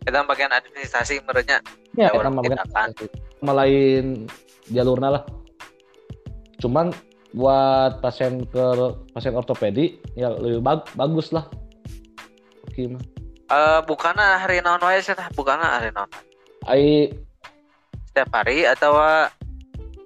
Kita 0.02 0.26
bagian 0.26 0.50
administrasi 0.50 1.22
menurutnya 1.22 1.62
ya, 1.94 2.10
kita 2.10 2.26
bukan 2.26 2.58
kan. 2.74 2.90
sama 3.38 3.52
lain 3.62 4.26
jalurnya 4.74 5.14
lah. 5.14 5.22
Cuman 6.58 6.90
buat 7.32 8.02
pasien 8.02 8.42
ke 8.50 8.64
pasien 9.14 9.32
ortopedi 9.38 10.02
ya 10.18 10.34
lebih 10.34 10.58
bag- 10.58 10.90
bagus 10.98 11.30
lah. 11.30 11.46
Oke 12.66 12.90
mah 12.90 13.11
eh 13.52 13.80
bukannya 13.84 14.40
hari 14.40 14.64
naon 14.64 14.80
wae 14.80 15.04
sih 15.04 15.12
bukannya 15.36 15.68
hari 15.68 15.92
naon 15.92 16.08
ai 16.64 17.12
setiap 18.12 18.28
hari 18.32 18.68
atau 18.68 18.96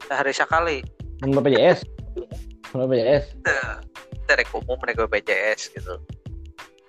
sehari 0.06 0.30
sekali? 0.34 0.78
Mun 1.22 1.38
BPJS 1.38 1.82
mun 2.74 2.86
BPJS 2.86 3.24
dari 4.26 4.44
umum 4.54 4.78
mereka 4.82 5.06
BPJS 5.06 5.74
gitu. 5.74 5.94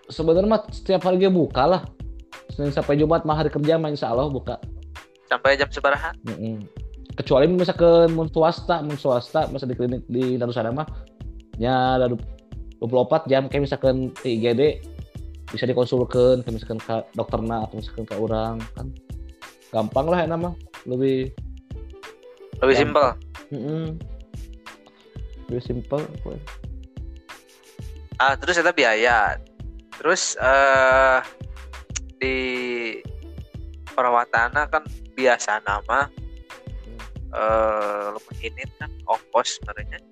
Sebenarnya 0.09 0.49
mah 0.49 0.61
setiap 0.73 1.05
hari 1.05 1.21
dia 1.21 1.29
buka 1.29 1.63
lah. 1.67 1.81
Senin 2.53 2.73
sampai 2.73 2.97
Jumat 2.97 3.27
mah 3.27 3.37
hari 3.37 3.53
kerja 3.53 3.77
mah 3.77 3.91
insya 3.93 4.09
Allah 4.09 4.31
buka. 4.31 4.57
Sampai 5.27 5.59
jam 5.59 5.67
seberaha 5.67 6.15
Mm-mm. 6.23 6.63
kecuali 7.19 7.49
misalkan 7.49 8.13
mun 8.15 8.31
swasta 8.31 8.79
mun 8.79 8.95
swasta 8.95 9.49
masa 9.51 9.67
di 9.67 9.75
klinik 9.75 10.05
di 10.07 10.37
Darussalam 10.37 10.77
mah 10.77 10.87
nya 11.57 11.97
ada 11.99 12.13
24 12.79 13.27
jam 13.27 13.49
kayak 13.49 13.67
misalkan 13.67 14.13
di 14.21 14.37
IGD 14.37 14.61
bisa 15.47 15.63
dikonsulkan 15.63 16.43
kayak 16.43 16.53
misalkan 16.59 16.79
ke 16.83 16.95
dokterna 17.15 17.63
atau 17.67 17.79
misalkan 17.79 18.05
ke 18.07 18.15
orang 18.19 18.55
kan. 18.75 18.87
Gampang 19.71 20.07
lah 20.07 20.19
enak 20.23 20.39
mah 20.39 20.55
lebih 20.87 21.31
lebih 22.63 22.75
simpel? 22.75 23.07
Mm 23.51 23.99
lebih 25.47 25.87
pokoknya. 25.87 26.43
ah 28.19 28.35
terus 28.35 28.59
kita 28.59 28.75
biaya. 28.75 29.39
Terus 29.95 30.35
eh 30.35 31.19
di 32.19 32.37
perawatannya 33.95 34.63
kan 34.67 34.83
biasa 35.15 35.63
nama 35.63 36.11
eh 37.31 38.05
lumah 38.11 38.37
ini 38.43 38.63
kan 38.75 38.91
ongkos 39.07 39.63
sebenarnya. 39.63 40.03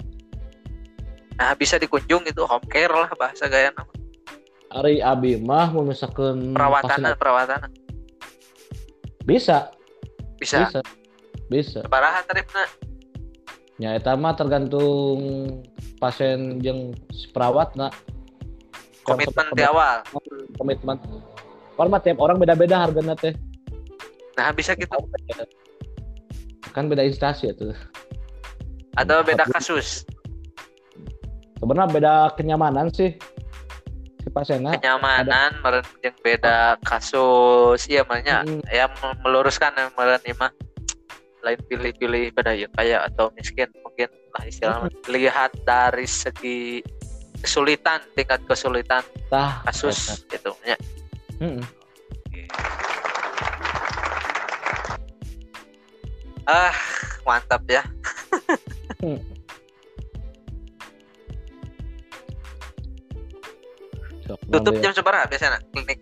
Nah 1.36 1.52
bisa 1.60 1.76
dikunjung 1.76 2.24
itu 2.24 2.48
home 2.48 2.64
care 2.72 2.96
lah 2.96 3.12
bahasa 3.20 3.52
gaya 3.52 3.76
nama 3.76 4.05
Ari 4.76 5.00
Abi 5.00 5.40
mah 5.40 5.72
mau 5.72 5.88
misalkan 5.88 6.52
perawatannya 6.52 7.16
pasien- 7.16 7.20
perawatannya 7.20 7.70
bisa. 9.24 9.72
Bisa. 10.38 10.68
Bisa. 10.68 10.80
Bisa. 11.48 11.80
Sabaraha 11.82 12.22
tarifnya 12.28 12.66
Ya, 13.76 13.92
eta 13.92 14.16
mah 14.16 14.32
tergantung 14.40 15.20
pasien 16.00 16.64
yang 16.64 16.96
perawat 17.36 17.76
nak. 17.76 17.92
Komitmen 19.04 19.52
di 19.52 19.68
awal. 19.68 20.00
Komitmen. 20.56 20.96
Mah 21.76 22.00
tiap 22.00 22.24
orang 22.24 22.40
beda-beda 22.40 22.88
harganya 22.88 23.20
teh. 23.20 23.36
nah 24.36 24.52
bisa 24.52 24.76
gitu. 24.76 24.96
Kan 26.72 26.88
beda 26.92 27.04
instansi 27.04 27.52
itu. 27.52 27.72
atau 28.96 29.20
beda 29.28 29.44
kasus. 29.52 30.08
Sebenarnya 31.60 31.92
beda 31.92 32.14
kenyamanan 32.40 32.88
sih 32.96 33.16
si 34.26 34.30
pasiennya. 34.34 34.82
kenyamanan 34.82 35.62
meren 35.62 35.86
yang 36.02 36.18
beda 36.26 36.82
kasus. 36.82 37.86
Iya 37.86 38.02
makanya 38.10 38.42
Mm, 38.42 38.62
ya 38.74 38.90
me- 38.90 39.18
meluruskan 39.22 39.78
yang 39.78 39.94
meren 39.94 40.22
mah. 40.42 40.50
Lain 41.46 41.62
pilih-pilih 41.70 42.34
pada 42.34 42.58
ya 42.58 42.66
kaya 42.74 43.06
atau 43.06 43.30
miskin 43.38 43.70
mungkin 43.86 44.10
lah 44.34 44.44
istilahnya. 44.50 44.90
Lihat 45.06 45.62
dari 45.62 46.10
segi 46.10 46.82
kesulitan 47.46 48.02
tingkat 48.18 48.42
kesulitan 48.50 49.06
tah 49.30 49.62
kasus 49.70 50.26
gitu 50.26 50.58
ya. 50.66 50.74
Mm-mm. 51.38 51.62
ah 56.46 56.74
mantap 57.26 57.66
ya 57.66 57.82
Sok, 64.26 64.40
tutup 64.50 64.74
jam 64.82 64.92
seberapa 64.94 65.30
biasanya 65.30 65.62
klinik 65.70 66.02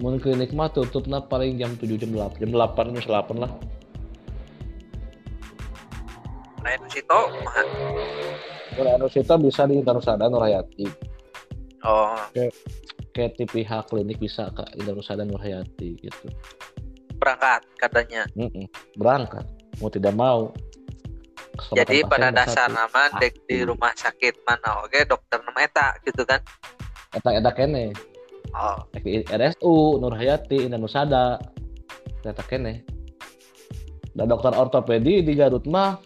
Mun 0.00 0.16
klinik 0.16 0.56
mah 0.56 0.72
tutupnya 0.72 1.20
paling 1.20 1.60
jam 1.60 1.76
7 1.76 2.00
jam 2.00 2.08
8 2.16 2.40
jam 2.40 2.50
8 2.56 2.96
jam 2.96 3.04
8 3.04 3.36
lah. 3.36 3.52
lain 6.60 6.80
situ 6.92 7.20
mah. 7.44 7.64
Kalau 8.76 8.90
anu 8.96 9.08
sita 9.08 9.36
bisa 9.40 9.64
di 9.64 9.80
Intanusada 9.80 10.28
Nurhayati. 10.28 10.88
oh 11.84 12.16
Kayak 13.12 13.32
di 13.36 13.44
pihak 13.44 13.92
klinik 13.92 14.16
bisa 14.20 14.48
ke 14.52 14.64
Intanusada 14.80 15.24
Nurhayati 15.24 16.00
gitu. 16.00 16.26
berangkat 17.20 17.60
katanya 17.76 18.24
Mm-mm. 18.32 18.64
Berangkat 18.96 19.44
mau 19.84 19.92
tidak 19.92 20.16
mau. 20.16 20.48
Jadi 21.76 22.00
pada 22.08 22.32
dasar 22.32 22.72
nama 22.72 23.12
dek 23.20 23.44
di 23.44 23.60
Pasti. 23.60 23.68
rumah 23.68 23.92
sakit 23.92 24.34
mana 24.48 24.80
oke 24.80 24.96
dokter 25.04 25.44
nama 25.44 25.60
eta 25.60 25.92
gitu 26.08 26.24
kan 26.24 26.40
eta 27.10 27.30
eta 27.34 27.50
kene 27.50 27.90
oh 28.54 28.78
di 28.94 29.22
RSU 29.26 30.00
Nurhayati 30.02 30.66
Indanusada 30.66 31.38
eta 32.24 32.44
kene. 32.44 32.84
Da 34.12 34.26
dokter 34.26 34.52
ortopedi 34.52 35.22
di 35.22 35.32
Garut 35.38 35.64
mah 35.70 35.96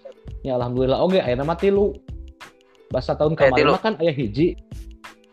ya 0.45 0.61
alhamdulillah 0.61 1.01
oke 1.01 1.19
aya 1.19 1.35
nama 1.35 1.57
tilu. 1.57 1.97
Bahasa 2.93 3.17
tahun 3.19 3.35
kemarin 3.35 3.75
mah 3.75 3.81
kan 3.83 3.95
aya 3.99 4.13
hiji. 4.13 4.55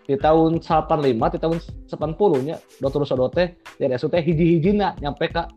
Di 0.08 0.18
tahun 0.18 0.60
85 0.60 1.14
di 1.14 1.38
tahun 1.40 1.58
80 1.88 2.48
nya 2.48 2.56
dokter 2.82 3.06
Sodo 3.06 3.30
teh 3.30 3.54
di 3.78 3.86
RSU 3.86 4.10
teh 4.10 4.20
hiji-hijina 4.24 4.98
nyampe 5.00 5.30
ka 5.30 5.48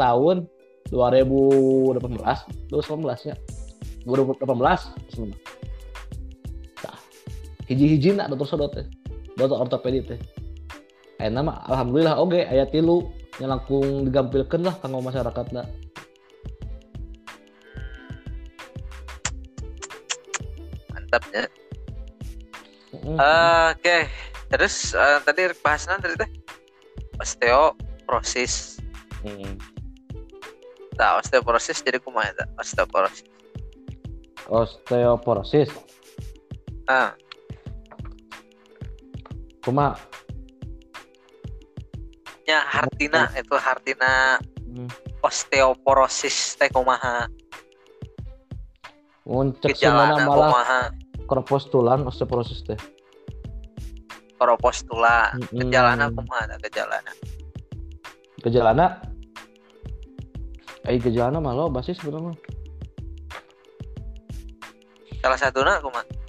tahun 0.00 0.48
2018 0.90 2.00
2018 2.72 3.28
nya 3.28 3.34
2018 4.08 4.42
maksudna. 4.42 5.36
Tah, 6.82 6.98
hiji-hijina 7.68 8.26
dokter 8.26 8.48
Sodo 8.48 8.66
teh 8.72 8.86
dokter 9.36 9.58
ortopedi 9.58 10.00
teh 10.04 10.20
Ayeuna 11.22 11.40
mah 11.46 11.56
alhamdulillah 11.70 12.18
oke 12.18 12.40
aya 12.50 12.66
tilu 12.66 13.08
yang 13.38 13.54
langkung 13.54 14.04
digampilkan 14.04 14.60
lah 14.60 14.74
kanggo 14.82 15.00
masyarakat 15.00 15.46
da. 15.54 15.64
mantap 20.92 21.24
ya 21.32 21.46
Mm. 23.02 23.18
Oke, 23.18 24.06
terus 24.46 24.94
eh, 24.94 25.18
tadi 25.26 25.50
bahasnya 25.64 25.98
tadi 25.98 26.14
teh 26.22 26.30
osteoporosis. 27.18 28.78
Mm. 29.26 29.58
Nah, 31.00 31.18
osteoporosis 31.18 31.82
jadi 31.82 31.98
kumaha 31.98 32.30
eta? 32.30 32.44
Osteoporosis. 32.62 33.26
Osteoporosis. 34.46 35.72
Ah, 36.86 37.16
Kuma 39.62 39.94
nya 42.42 42.58
hartina 42.66 43.30
itu 43.38 43.54
hartina 43.54 44.36
mm. 44.66 44.90
osteoporosis 45.22 46.58
teh 46.58 46.68
kumaha? 46.68 47.30
Gejalana 49.62 50.26
malah 50.26 50.50
kumaha? 50.50 50.82
korpus 51.30 51.70
tulang 51.70 52.02
osteoporosis 52.04 52.66
teh. 52.66 52.78
Koropos 54.36 54.82
tulang. 54.82 55.38
Mm-mm. 55.38 55.70
Gejalana 55.70 56.10
kumaha 56.10 56.50
tah 56.50 56.58
gejalana? 56.58 57.12
Gejalana 58.42 58.86
Eh 60.82 60.98
gejalana 60.98 61.38
mah 61.38 61.54
lo 61.54 61.70
basis 61.70 62.02
sebenarnya. 62.02 62.34
Salah 65.22 65.38
satunya 65.38 65.78
kumaha? 65.78 66.21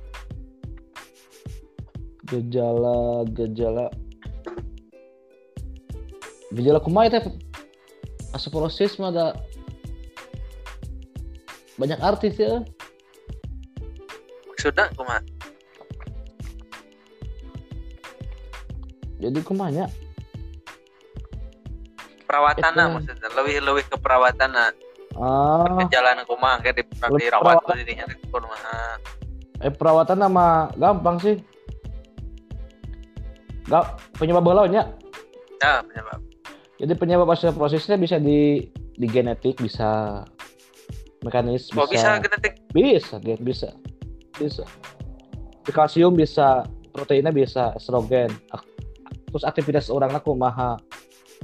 Gejala 2.28 3.28
gejala. 3.32 3.88
Gejala 6.54 6.80
kumaha 6.80 7.10
teh 7.20 7.24
osteoporosis 8.34 8.98
mah 8.98 9.14
ada 9.14 9.26
banyak 11.78 12.00
artis 12.02 12.38
ya 12.38 12.62
maksudnya 14.50 14.90
kumaha? 14.96 15.22
Jadi 19.20 19.40
kumanya 19.44 19.86
perawatan 22.24 22.72
Itu. 22.74 22.92
maksudnya 22.98 23.30
lebih 23.38 23.56
lebih 23.62 23.84
ke 23.92 23.98
perawatan 24.00 24.52
ah. 24.58 24.72
Ke 25.78 25.86
jalan 25.94 26.26
kumaha 26.26 26.64
kayak 26.64 26.82
di 26.82 26.84
dirawat 27.22 27.62
perawatan. 27.62 27.76
dirinya 27.84 28.06
di 28.10 28.16
kumaha. 28.32 28.98
Eh 29.62 29.72
perawatan 29.72 30.18
nama 30.18 30.72
gampang 30.80 31.20
sih 31.22 31.36
Gak 33.68 33.86
penyebab 34.20 34.44
belaunya 34.44 34.92
ya 35.64 35.80
penyebab. 35.88 36.20
Jadi 36.84 36.94
penyebab 37.00 37.28
osteoporosisnya 37.32 37.96
bisa 37.96 38.20
di 38.20 38.68
di 39.00 39.08
genetik 39.08 39.58
bisa 39.64 40.22
mekanis 41.24 41.72
kok 41.72 41.88
bisa 41.88 42.20
genetik? 42.20 42.60
Bisa 42.76 43.16
Gen, 43.24 43.40
bisa. 43.40 43.70
Bisa. 44.36 44.68
Di 45.64 45.72
kalsium 45.72 46.12
bisa 46.20 46.68
proteinnya 46.92 47.32
bisa 47.32 47.72
estrogen. 47.80 48.28
Terus 49.32 49.48
aktivitas 49.48 49.88
orang 49.88 50.12
aku 50.12 50.36
maha. 50.36 50.76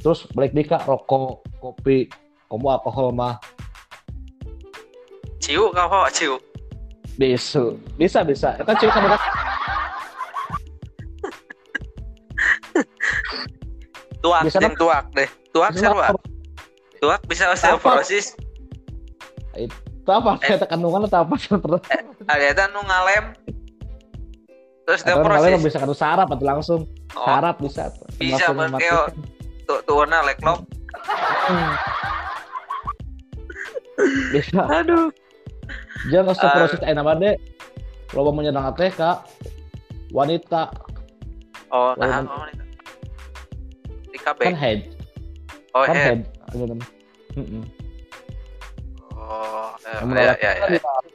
Terus 0.04 0.28
balik 0.36 0.52
di 0.52 0.68
kak 0.68 0.84
rokok 0.84 1.40
kopi 1.64 2.12
kamu 2.52 2.68
alkohol 2.68 3.16
mah. 3.16 3.40
Ciu 5.40 5.72
kau 5.72 6.04
ciu. 6.12 6.36
Bisa 7.16 7.72
bisa 7.96 8.20
bisa. 8.28 8.50
Kan 8.60 8.76
cuy 8.76 8.92
kamu 8.92 9.08
kan 9.16 9.22
tuak 14.20 14.42
Bisa 14.46 14.60
yang 14.60 14.76
tuak 14.76 15.06
deh. 15.16 15.30
Tuak 15.52 15.72
siapa? 15.74 16.14
tuak 17.00 17.22
bisa 17.32 17.48
osteoporosis 17.56 18.36
itu 19.56 20.10
apa? 20.12 20.36
Kita 20.44 20.68
kandungan 20.68 21.08
atau 21.08 21.24
apa? 21.24 21.36
Terus 21.40 21.84
ada 22.28 22.44
itu 22.44 22.64
nu 22.76 22.82
ngalem? 22.84 23.26
Terus 24.84 25.00
osteoporosis 25.06 25.64
bisa 25.64 25.78
kandung 25.80 25.96
sarap 25.98 26.28
atau 26.28 26.46
langsung? 26.46 26.82
Oh. 27.16 27.26
Sarap 27.26 27.56
bisa. 27.64 27.94
Bisa, 28.20 28.52
Langsung 28.52 28.56
Bang, 28.58 28.82
Keo. 28.82 29.08
matikan. 29.08 29.38
tuh 29.70 29.80
tuh 29.86 30.02
na 30.10 30.26
leklok 30.26 30.60
Hmm. 31.50 31.74
bisa. 34.34 34.62
Aduh. 34.66 35.08
Jangan 36.10 36.32
osteoporosis 36.34 36.82
enak 36.84 37.04
banget 37.06 37.38
loba 38.16 38.32
menyerang 38.34 38.74
teh 38.74 38.90
kak 38.90 39.28
wanita. 40.10 40.74
Oh 41.70 41.94
nah 42.02 42.26
wanita 42.26 42.59
di 44.20 44.24
KB 44.28 44.40
kan 44.52 44.58
head. 44.60 44.80
Oh 45.72 45.88
kan 45.88 45.96
head. 45.96 46.20
head 46.28 46.60
gitu. 46.60 46.76
Mm-mm. 47.40 47.64
oh 49.16 49.72
eh, 49.88 50.00
ya 50.20 50.34
ya 50.44 50.52
ya. 50.60 50.66
Dina- 50.68 51.08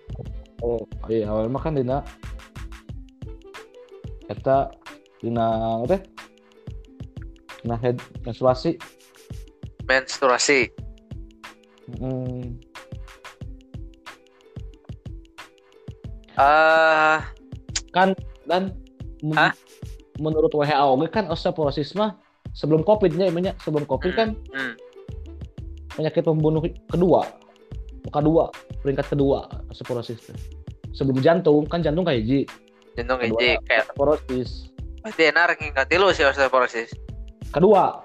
oh 0.64 0.80
iya 1.12 1.28
awalnya 1.28 1.52
mah 1.52 1.62
kan 1.62 1.76
dina. 1.76 1.98
Eta 4.32 4.72
dina 5.20 5.84
teh 5.84 6.00
dina 7.60 7.76
head 7.76 8.00
menstruasi. 8.24 8.80
Menstruasi. 9.84 10.72
Mm. 12.00 12.56
eh 16.34 17.18
kan 17.92 18.16
dan 18.48 18.72
men- 19.20 19.36
Hah? 19.38 19.52
menurut 20.18 20.50
WHO 20.54 20.94
kan 21.10 21.26
osteoporosis 21.28 21.92
mah 21.94 22.16
sebelum 22.54 22.86
covid 22.86 23.12
nya 23.18 23.28
emangnya 23.28 23.52
sebelum 23.60 23.84
covid 23.84 24.12
kan 24.14 24.28
hmm. 24.54 24.74
penyakit 25.98 26.22
pembunuh 26.24 26.62
kedua. 26.88 27.26
Kedua 28.04 28.52
peringkat 28.84 29.16
kedua 29.16 29.48
osteoporosis 29.72 30.28
teh. 30.28 30.38
sebelum 30.92 31.18
jantung 31.24 31.64
kan 31.66 31.80
jantung 31.80 32.04
kayak 32.04 32.20
hiji 32.22 32.44
jantung 32.94 33.16
Kedua. 33.16 33.40
hiji 33.40 33.50
kayak 33.64 33.88
osteoporosis 33.88 34.70
berarti 35.00 35.22
enak 35.32 35.44
ranking 35.50 35.72
katilu 35.72 36.12
sih 36.12 36.24
osteoporosis 36.28 36.92
kedua. 37.50 38.04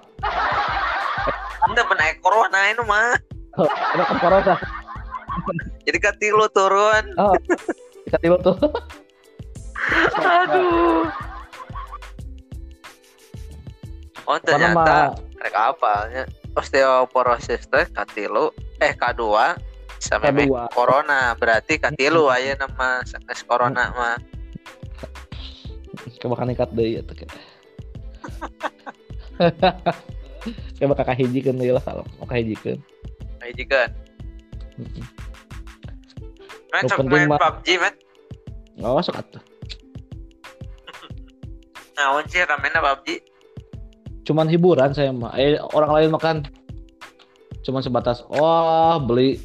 Anda 1.68 1.84
benar 1.86 2.16
corona 2.24 2.60
itu 2.72 2.84
mah. 2.88 3.14
Ada 3.60 4.04
kan 4.08 4.18
corona. 4.24 4.56
Jadi 5.84 5.98
katilu 6.00 6.48
turun. 6.56 7.04
Oh 7.20 7.36
tiba 8.18 8.42
tuh 8.42 8.58
aduh 10.18 11.06
oh 14.30 14.38
ternyata 14.38 15.18
mah 15.18 15.42
rek 15.42 15.56
apalnya 15.58 16.24
osteoporosis 16.54 17.66
teh 17.66 17.86
katilu 17.90 18.54
eh 18.78 18.94
K2 18.94 19.24
sama 20.00 20.30
meh 20.32 20.48
K2. 20.48 20.72
corona. 20.72 21.34
Berarti 21.36 21.82
katilu 21.82 22.30
aya 22.30 22.54
nama 22.56 23.02
sanes 23.04 23.42
corona 23.44 23.90
mah 23.98 24.18
kebakan 26.22 26.54
ikat 26.54 26.70
deh 26.78 27.00
ya 27.00 27.02
tuh 27.04 27.16
kayak 30.80 30.90
bakal 30.96 31.06
kahijikeun 31.12 31.60
deui 31.60 31.72
lah 31.72 31.84
kalau 31.84 32.04
mau 32.20 32.28
kahijikeun 32.28 32.80
kayak 33.40 33.56
juga 33.56 33.82
main 36.72 36.84
sok 36.88 37.08
main 37.08 37.28
PUBG 37.28 37.68
met 37.80 37.96
nggak 38.80 38.94
masuk 38.96 39.16
atuh. 39.16 39.44
Naon 42.00 42.24
sih 42.32 42.40
ramena 42.48 42.80
PUBG 42.80 43.20
cuman 44.30 44.46
hiburan 44.46 44.94
saya 44.94 45.10
mah. 45.10 45.34
Eh 45.34 45.58
orang 45.74 45.92
lain 45.98 46.10
makan. 46.14 46.46
Cuman 47.66 47.82
sebatas 47.82 48.22
wah 48.30 49.02
beli 49.02 49.42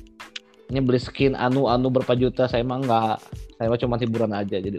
ini 0.68 0.80
beli 0.84 1.00
skin 1.00 1.32
anu 1.32 1.72
anu 1.72 1.88
berapa 1.88 2.12
juta. 2.12 2.44
Saya 2.44 2.60
mah 2.60 2.84
enggak. 2.84 3.16
Saya 3.56 3.72
mah 3.72 3.80
cuman 3.80 3.98
hiburan 4.04 4.32
aja. 4.36 4.60
Jadi 4.60 4.76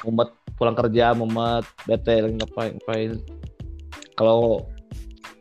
mumet 0.00 0.32
pulang 0.56 0.72
kerja 0.72 1.12
mumet 1.12 1.68
bete 1.84 2.24
ngapain 2.24 2.80
ngapain. 2.80 3.20
Kalau 4.16 4.64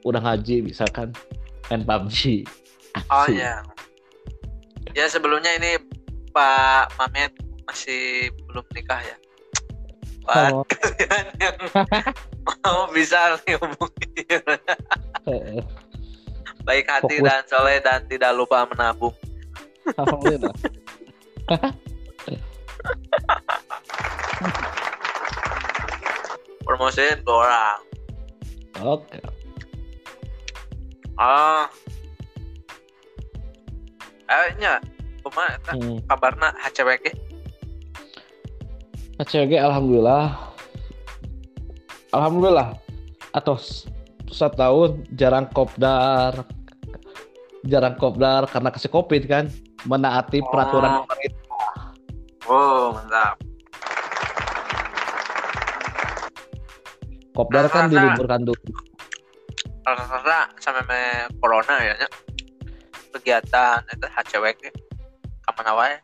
udah 0.06 0.22
ngaji 0.22 0.62
misalkan 0.62 1.10
main 1.74 1.82
PUBG 1.82 2.46
oh 3.10 3.26
Asik. 3.26 3.42
ya 3.42 3.66
ya 4.94 5.06
sebelumnya 5.10 5.50
ini 5.58 5.82
Pak 6.30 6.94
Mamet 7.02 7.34
masih 7.66 8.30
belum 8.46 8.64
nikah 8.78 9.02
ya 9.02 9.18
Buat 10.26 10.58
Oh, 10.58 10.66
kalian 10.66 11.26
yang 11.38 11.54
mau 12.66 12.90
bisa 12.90 13.38
hubungi 13.46 14.26
eh, 15.30 15.62
baik 16.66 16.90
hati 16.90 17.22
Fokus. 17.22 17.30
dan 17.30 17.46
soleh 17.46 17.78
dan 17.86 18.02
tidak 18.10 18.34
lupa 18.34 18.66
menabung. 18.66 19.14
Alhamdulillah. 19.94 20.50
Promosiin 26.66 27.22
ke 27.22 27.30
orang. 27.30 27.78
Oke. 28.82 29.22
Ah. 31.22 31.70
Kayaknya 34.26 34.82
kumaha 35.22 35.54
eta 35.58 35.74
hmm. 35.78 36.02
kabarna 36.10 36.50
HCWG 36.66 37.14
HCG 39.16 39.56
alhamdulillah. 39.56 40.36
Alhamdulillah. 42.12 42.76
Atau 43.32 43.56
satu 44.28 44.56
tahun 44.60 44.92
jarang 45.16 45.48
kopdar. 45.56 46.44
Jarang 47.64 47.96
kopdar 47.96 48.44
karena 48.52 48.70
kasih 48.76 48.92
covid 48.92 49.24
kan? 49.24 49.48
Menaati 49.88 50.44
Oh. 50.44 50.50
peraturan 50.52 50.92
pemerintah. 51.08 51.44
Oh 52.46 52.92
mantap. 52.92 53.36
Kopdar 57.36 57.66
kan 57.72 57.88
Nah, 57.88 57.92
diliburkan 57.92 58.42
dulu. 58.44 58.72
Karena 59.86 60.40
sama 60.60 60.82
me 60.92 61.30
corona 61.40 61.78
ya 61.80 61.96
kegiatan 63.16 63.80
itu 63.96 64.08
HCWG 64.12 64.64
kamana 65.48 65.72
wae 65.78 65.96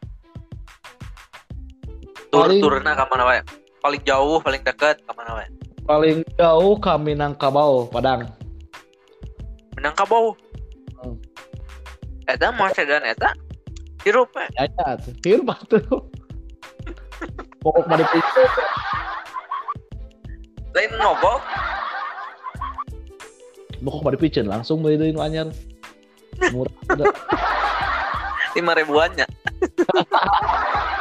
tur 2.32 2.48
Paling- 2.48 2.64
turna 2.64 2.92
kamana 2.96 3.24
wae 3.28 3.42
paling 3.84 4.02
jauh 4.08 4.40
paling 4.40 4.64
dekat 4.64 4.98
kamana 5.04 5.32
wae 5.36 5.48
paling 5.84 6.24
jauh 6.40 6.80
kami 6.80 7.12
Minangkabau 7.14 7.92
Padang. 7.92 8.32
Minangkabau? 9.76 10.38
Hmm. 11.02 11.18
eta 12.30 12.54
mau 12.56 12.72
segan 12.72 13.04
eta? 13.04 13.36
Hirup 14.08 14.32
ya 14.56 14.66
ya 14.66 14.88
firman 15.20 15.60
tuh. 15.68 15.84
Pokok 17.62 17.86
pada 17.86 18.02
itu 18.02 18.44
lain 20.72 20.92
ngobok 20.98 21.40
pokok 23.84 24.02
pada 24.08 24.18
picen 24.18 24.46
langsung 24.48 24.80
beli 24.82 25.12
nu 25.12 25.20
anyar. 25.22 25.52
Murah 26.56 26.74
lima 28.56 28.76
ribuannya 28.76 29.26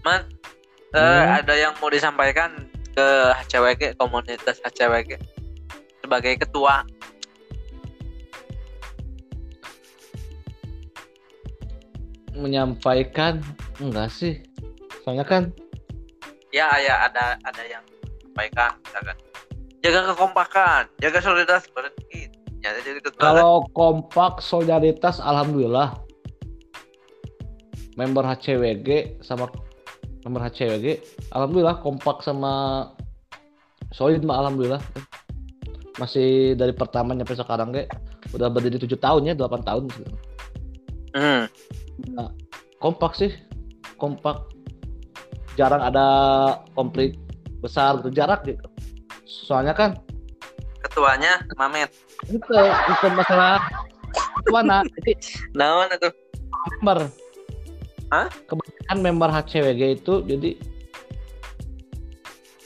Mas, 0.00 0.24
eh, 0.94 0.96
hmm. 0.96 0.96
uh, 0.96 1.26
ada 1.44 1.54
yang 1.56 1.72
mau 1.76 1.92
disampaikan 1.92 2.68
ke 2.96 3.06
HCWG 3.44 4.00
komunitas 4.00 4.58
HCWG 4.64 5.20
sebagai 6.00 6.40
ketua. 6.40 6.82
Menyampaikan 12.32 13.44
enggak 13.76 14.08
sih? 14.08 14.40
Soalnya 15.04 15.26
kan 15.28 15.52
ya 16.50 16.66
ya 16.82 17.06
ada 17.06 17.38
ada 17.46 17.62
yang 17.62 17.84
menyampaikan 17.86 18.72
misalkan 18.82 19.16
jaga 19.84 20.00
kekompakan, 20.12 20.82
jaga 21.04 21.18
solidaritas 21.20 21.68
berarti. 21.76 22.32
Jadi 22.60 23.00
ketua. 23.00 23.20
Kan? 23.20 23.24
Kalau 23.24 23.54
kompak 23.72 24.44
solidaritas 24.44 25.20
alhamdulillah 25.20 25.96
member 27.96 28.24
HCWG 28.24 29.20
sama 29.24 29.48
member 30.26 30.42
HCWG 30.44 30.86
alhamdulillah 31.32 31.80
kompak 31.80 32.20
sama 32.20 32.86
solid 33.94 34.22
mah 34.24 34.46
alhamdulillah. 34.46 34.82
Masih 35.98 36.56
dari 36.56 36.72
pertama 36.72 37.12
sampai 37.12 37.36
sekarang 37.36 37.68
ge 37.76 37.84
udah 38.32 38.48
berdiri 38.48 38.80
tujuh 38.80 38.96
tahun 38.96 39.32
ya 39.32 39.34
delapan 39.36 39.60
tahun 39.66 39.84
gitu. 39.90 40.12
Hmm. 41.12 41.44
Nah, 42.14 42.30
kompak 42.78 43.18
sih. 43.18 43.34
Kompak. 44.00 44.48
Jarang 45.58 45.82
ada 45.82 46.06
konflik 46.72 47.18
besar 47.60 48.00
gitu. 48.00 48.14
Jarak 48.14 48.46
gitu 48.48 48.64
soalnya 49.50 49.74
kan 49.74 49.98
ketuanya 50.86 51.42
Mamet. 51.58 51.90
Itu 52.30 52.54
itu 52.54 53.06
masalah. 53.10 53.58
Itu 54.42 54.50
mana 54.54 54.86
jadi 55.02 55.12
naon 55.58 55.90
itu? 55.90 56.10
Member 56.78 57.10
Hah? 58.10 58.26
Kebanyakan 58.90 58.98
member 59.06 59.30
HCWG 59.30 59.82
itu 60.02 60.14
jadi 60.26 60.50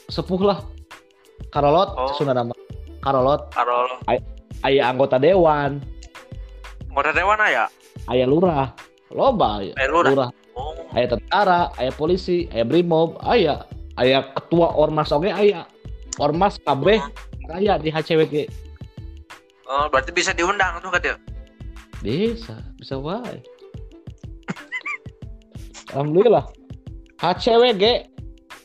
sepuh 0.08 0.40
lah. 0.40 0.58
Karolot 1.52 1.92
Oh. 1.94 2.16
Sunda 2.16 2.32
nama 2.32 2.56
Karolot. 3.04 3.52
Karol 3.52 4.00
ayah 4.64 4.88
anggota 4.88 5.20
dewan. 5.20 5.84
Anggota 6.88 7.10
Dewan 7.12 7.36
ya 7.44 7.68
ayah 8.08 8.26
lurah. 8.26 8.72
Loba 9.12 9.60
aya. 9.60 9.76
Eh, 9.76 9.86
lurah. 9.86 10.10
lurah. 10.10 10.30
Oh. 10.56 10.72
Ayah 10.96 11.18
tentara 11.18 11.60
ayah 11.76 11.92
polisi 11.92 12.48
ayah 12.54 12.64
brimob 12.64 13.20
ayah 13.28 13.68
ayah 14.00 14.32
ketua 14.32 14.72
ormas 14.72 15.12
oke 15.12 15.28
ayah. 15.28 15.68
Ormas 16.22 16.62
KB 16.62 17.02
ayah 17.52 17.76
di 17.76 17.90
HCWG 17.90 18.46
oh 19.66 19.90
berarti 19.90 20.14
bisa 20.14 20.30
diundang 20.30 20.78
tuh 20.78 20.88
katanya 20.94 21.18
bisa 21.98 22.54
bisa 22.78 22.94
wae 22.94 23.42
alhamdulillah. 25.94 26.44
HCWG 27.22 28.10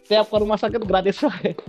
tiap 0.09 0.25
ke 0.27 0.35
rumah 0.41 0.57
sakit 0.57 0.81
gratis 0.89 1.21
wae 1.21 1.53
ke 1.53 1.65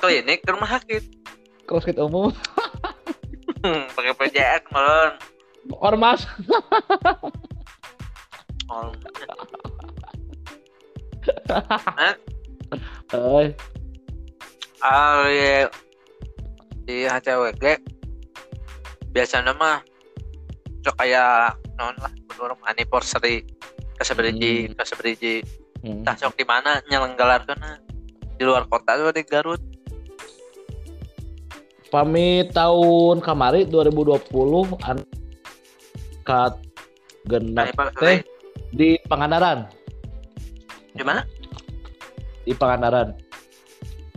klinik 0.00 0.40
ke 0.40 0.48
rumah 0.48 0.80
sakit. 0.80 1.04
Kalau 1.68 1.80
sakit 1.84 2.00
umum. 2.00 2.32
Hmm, 3.60 3.84
pakai 3.92 4.16
PJS 4.16 4.64
meren 4.72 5.20
ormas. 5.76 6.24
Oh. 8.70 8.94
Eh, 13.10 13.50
ah, 14.86 15.26
iya. 15.26 15.66
di 16.86 17.02
HCWG 17.02 17.82
biasanya 19.10 19.50
mah 19.58 19.82
cok 20.80 20.96
kayak 20.96 21.56
non 21.76 21.92
lah 22.00 22.12
menurut 22.32 22.56
anniversary 22.64 23.44
kasabriji 24.00 24.68
Hmm. 24.68 24.74
kasabriji 24.80 25.34
hmm. 25.84 26.02
tah 26.08 26.16
sok 26.16 26.36
di 26.40 26.44
mana 26.48 26.80
nyelenggalarkeun 26.88 27.60
di 28.40 28.42
luar 28.48 28.64
kota 28.64 28.96
tuh 28.96 29.12
di 29.12 29.20
Garut. 29.28 29.60
Pamit 31.90 32.54
tahun 32.54 33.18
kemarin 33.20 33.66
2020 33.68 34.78
angkat 34.80 36.52
genap 37.28 37.66
anniversary 37.74 38.00
teh 38.00 38.18
di 38.72 38.88
Pangandaran. 39.10 39.66
Di 40.94 41.02
mana? 41.04 41.26
Di 42.46 42.54
Pangandaran. 42.54 43.08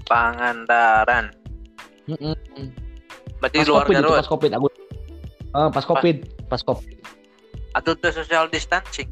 Pangandaran. 0.06 1.34
Mm-mm. 2.08 2.36
berarti 3.40 3.64
pas 3.64 3.68
luar 3.68 3.84
covid 3.84 3.96
Garut. 4.00 4.16
pas 4.20 4.28
covid 4.28 4.52
aku 4.56 4.68
Eh, 5.54 5.70
pas 5.70 5.86
covid 5.86 6.18
pas 6.54 6.62
covid 6.62 7.04
atau 7.74 7.98
tuh 7.98 8.14
social 8.14 8.46
distancing? 8.54 9.10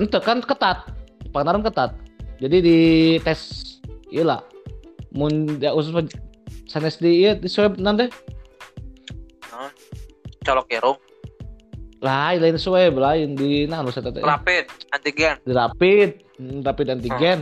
Itu 0.00 0.18
kan 0.20 0.40
ketat. 0.40 0.88
Pangandaran 1.32 1.64
ketat. 1.64 1.92
Jadi 2.40 2.56
di 2.60 2.78
tes 3.20 3.40
iya 4.12 4.24
lah. 4.24 4.40
Mun 5.12 5.60
ya 5.60 5.72
usus 5.72 5.92
sanes 6.68 7.00
di 7.00 7.24
iya 7.24 7.32
di 7.36 7.48
swab 7.48 7.80
nanti 7.80 8.08
colok 10.44 10.68
kerung 10.70 10.98
lain 12.04 12.38
lain 12.38 12.54
swab 12.60 12.94
lain 12.94 13.34
di 13.34 13.64
nah 13.66 13.80
saya 13.88 14.12
teh 14.12 14.20
rapid 14.20 14.68
antigen. 14.92 15.36
Di 15.44 15.52
rapid 15.56 16.10
hmm, 16.36 16.60
rapid 16.64 16.86
antigen. 16.92 17.38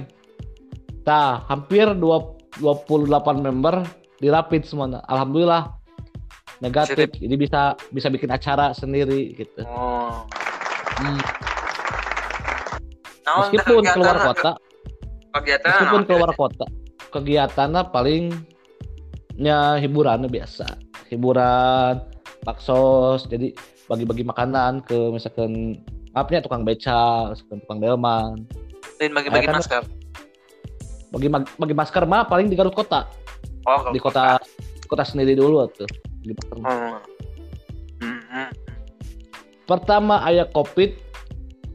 Nah 1.03 1.43
hampir 1.51 1.91
dua- 1.99 2.35
28 2.63 3.43
member 3.43 3.83
di 4.23 4.31
rapid 4.31 4.63
semua. 4.63 5.03
Alhamdulillah 5.11 5.75
negatif 6.65 7.09
jadi 7.21 7.35
bisa 7.37 7.77
bisa 7.93 8.09
bikin 8.09 8.33
acara 8.33 8.73
sendiri 8.73 9.37
gitu. 9.37 9.61
Oh. 9.69 10.25
Hmm. 10.97 11.21
Naon 13.29 13.53
meskipun 13.53 13.85
keluar 13.85 14.17
kota. 14.33 14.53
kegiatan 15.35 15.69
meskipun 15.69 16.01
naon 16.01 16.09
keluar 16.09 16.33
kota. 16.33 16.67
Kegiatannya 17.13 17.83
paling 17.93 18.33
ya 19.37 19.77
hiburannya 19.77 20.33
biasa. 20.33 20.65
Hiburan 21.13 22.01
baksos 22.49 23.29
jadi 23.29 23.53
bagi-bagi 23.85 24.25
makanan 24.25 24.81
ke 24.89 25.13
misalkan 25.13 25.77
maafnya 26.17 26.41
tukang 26.41 26.65
beca 26.65 27.29
misalkan 27.37 27.61
tukang 27.61 27.79
delman. 27.85 28.49
Lain 28.97 29.13
bagi-bagi 29.13 29.47
kan- 29.53 29.61
masker? 29.61 29.85
bagi 31.15 31.31
bagi 31.31 31.75
masker 31.79 32.11
mah 32.11 32.27
paling 32.27 32.51
di 32.51 32.59
Garut 32.59 32.75
kota. 32.75 33.07
Oh 33.69 33.93
di 33.93 34.01
kota. 34.01 34.41
kota 34.85 35.01
sendiri 35.01 35.33
dulu 35.33 35.65
tuh 35.73 35.89
mah. 36.61 37.03
Hmm. 38.01 38.21
Hmm, 38.33 38.51
pertama 39.65 40.21
ayah 40.29 40.49
covid 40.51 40.97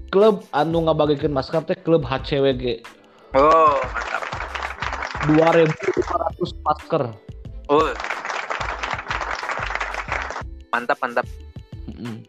klub 0.09 0.45
anu 0.53 0.85
ngabagikan 0.85 1.33
masker 1.33 1.61
teh 1.65 1.77
klub 1.77 2.05
HCWG 2.05 2.81
oh 3.37 3.77
mantap. 3.81 4.23
2500 5.27 6.65
masker. 6.65 7.03
Oh. 7.67 7.91
Mantap 10.71 10.97
mantap. 11.03 11.25
Mm-mm. 11.89 12.23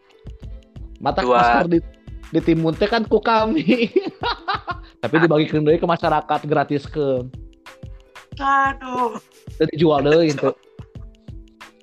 mata 1.01 1.21
Dua- 1.25 1.39
masker 1.39 1.65
di 1.71 1.79
di 2.31 2.39
timun 2.41 2.75
teh 2.75 2.89
kan 2.89 3.05
ku 3.07 3.17
kami. 3.23 3.89
Tapi 5.01 5.15
dibagikan 5.17 5.65
deui 5.65 5.81
ke 5.81 5.87
masyarakat 5.87 6.39
gratis 6.45 6.85
ke. 6.85 7.25
Aduh. 8.37 9.17
Dan 9.57 9.67
dijual 9.73 10.05
deui 10.05 10.29
itu 10.29 10.53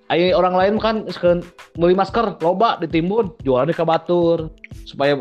Ayo 0.08 0.40
orang 0.40 0.56
lain 0.56 0.74
kan 0.80 1.04
beli 1.76 1.92
masker 1.92 2.40
loba 2.40 2.80
ditimbun 2.80 3.36
jualnya 3.44 3.76
ke 3.76 3.84
batur 3.84 4.48
supaya 4.88 5.20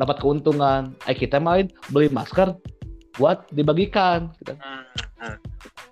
dapat 0.00 0.16
keuntungan. 0.20 0.96
Ayo 1.04 1.16
kita 1.20 1.36
main 1.36 1.68
beli 1.92 2.08
masker 2.08 2.56
buat 3.14 3.46
dibagikan 3.54 4.34
kita 4.42 4.58
hmm, 4.58 4.84
hmm. 5.22 5.36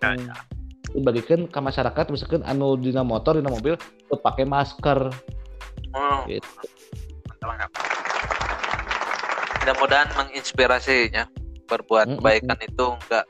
Ya, 0.03 0.09
ya. 0.19 0.35
dibagikan 0.91 1.47
ke 1.47 1.59
masyarakat 1.63 2.05
misalkan 2.11 2.43
anu 2.43 2.75
dina 2.75 3.07
motor 3.07 3.39
dina 3.39 3.47
mobil 3.51 3.79
tuh 4.11 4.19
pakai 4.19 4.43
masker 4.47 5.11
Oh, 5.93 6.25
gitu. 6.25 6.43
mantap 7.29 7.69
mantap 7.69 7.71
mudah-mudahan 9.61 10.09
menginspirasi 10.17 11.13
ya 11.13 11.29
berbuat 11.69 12.09
Mm, 12.09 12.13
mm, 12.17 12.19
kebaikan 12.19 12.59
itu 12.65 12.87
enggak 12.97 13.27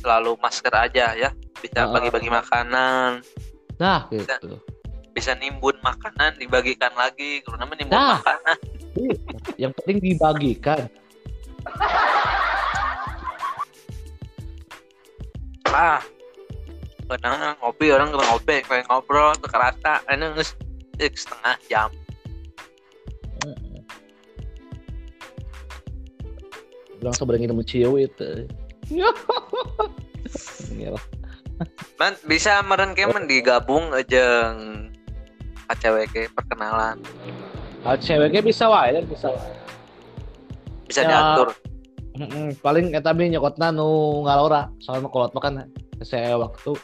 selalu 0.00 0.32
masker 0.40 0.72
aja 0.72 1.12
ya 1.12 1.30
bisa 1.60 1.86
bagi-bagi 1.92 2.32
makanan 2.32 3.20
Nah 3.78 4.06
gitu. 4.10 4.58
bisa 5.14 5.34
nimbun 5.38 5.78
makanan 5.80 6.34
dibagikan 6.38 6.90
lagi 6.98 7.38
karena 7.46 7.64
menimbun 7.66 7.94
Nah. 7.94 8.18
makanan 8.18 8.58
Yang 9.58 9.72
penting 9.82 9.98
dibagikan. 10.02 10.80
ah 15.74 15.98
benar 17.10 17.58
ngopi 17.58 17.90
orang 17.90 18.14
kena 18.14 18.24
ngopi 18.30 18.62
kayak 18.62 18.86
ngobrol 18.86 19.34
tuh 19.34 19.50
kerasa 19.50 19.98
ini 20.06 20.30
nges 20.30 20.54
eh, 21.02 21.10
setengah 21.10 21.56
jam 21.66 21.90
Bilang 26.94 27.12
sebenarnya 27.12 27.52
nemu 27.52 27.64
ciu 27.68 28.00
itu. 28.00 28.48
Iya 30.72 30.88
lah. 30.96 31.04
Man 32.00 32.14
bisa 32.26 32.60
meren 32.66 32.92
kemen 32.92 33.30
digabung 33.30 33.94
aja 33.94 34.52
ACWG 35.70 36.34
perkenalan 36.34 36.98
ceweknya 38.00 38.40
bisa 38.40 38.66
wae 38.66 39.04
bisa 39.04 39.28
wae. 39.30 39.52
bisa 40.88 41.00
Ya. 41.04 41.08
diatur 41.10 41.48
Mm-mm, 42.14 42.54
paling 42.62 42.94
eta 42.94 43.10
mah 43.10 43.26
nyokotna 43.26 43.74
nu 43.74 44.22
ngalora 44.22 44.70
soalnya 44.78 45.10
kolot 45.10 45.34
mah 45.34 45.42
kan 45.42 45.66
hese 45.98 46.14
waktu 46.38 46.78